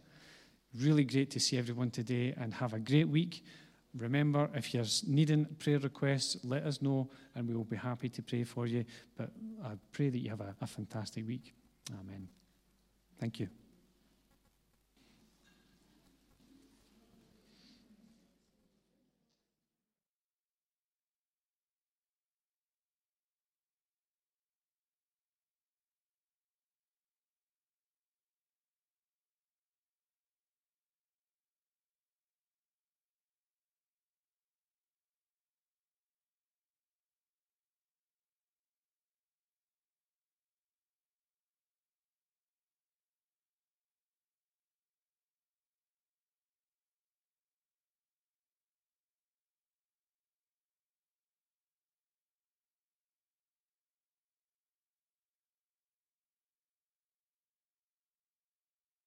[0.78, 3.44] Really great to see everyone today and have a great week.
[3.98, 8.22] Remember, if you're needing prayer requests, let us know and we will be happy to
[8.22, 8.86] pray for you.
[9.18, 9.32] But
[9.64, 11.54] I pray that you have a, a fantastic week.
[12.00, 12.28] Amen.
[13.20, 13.50] Thank you.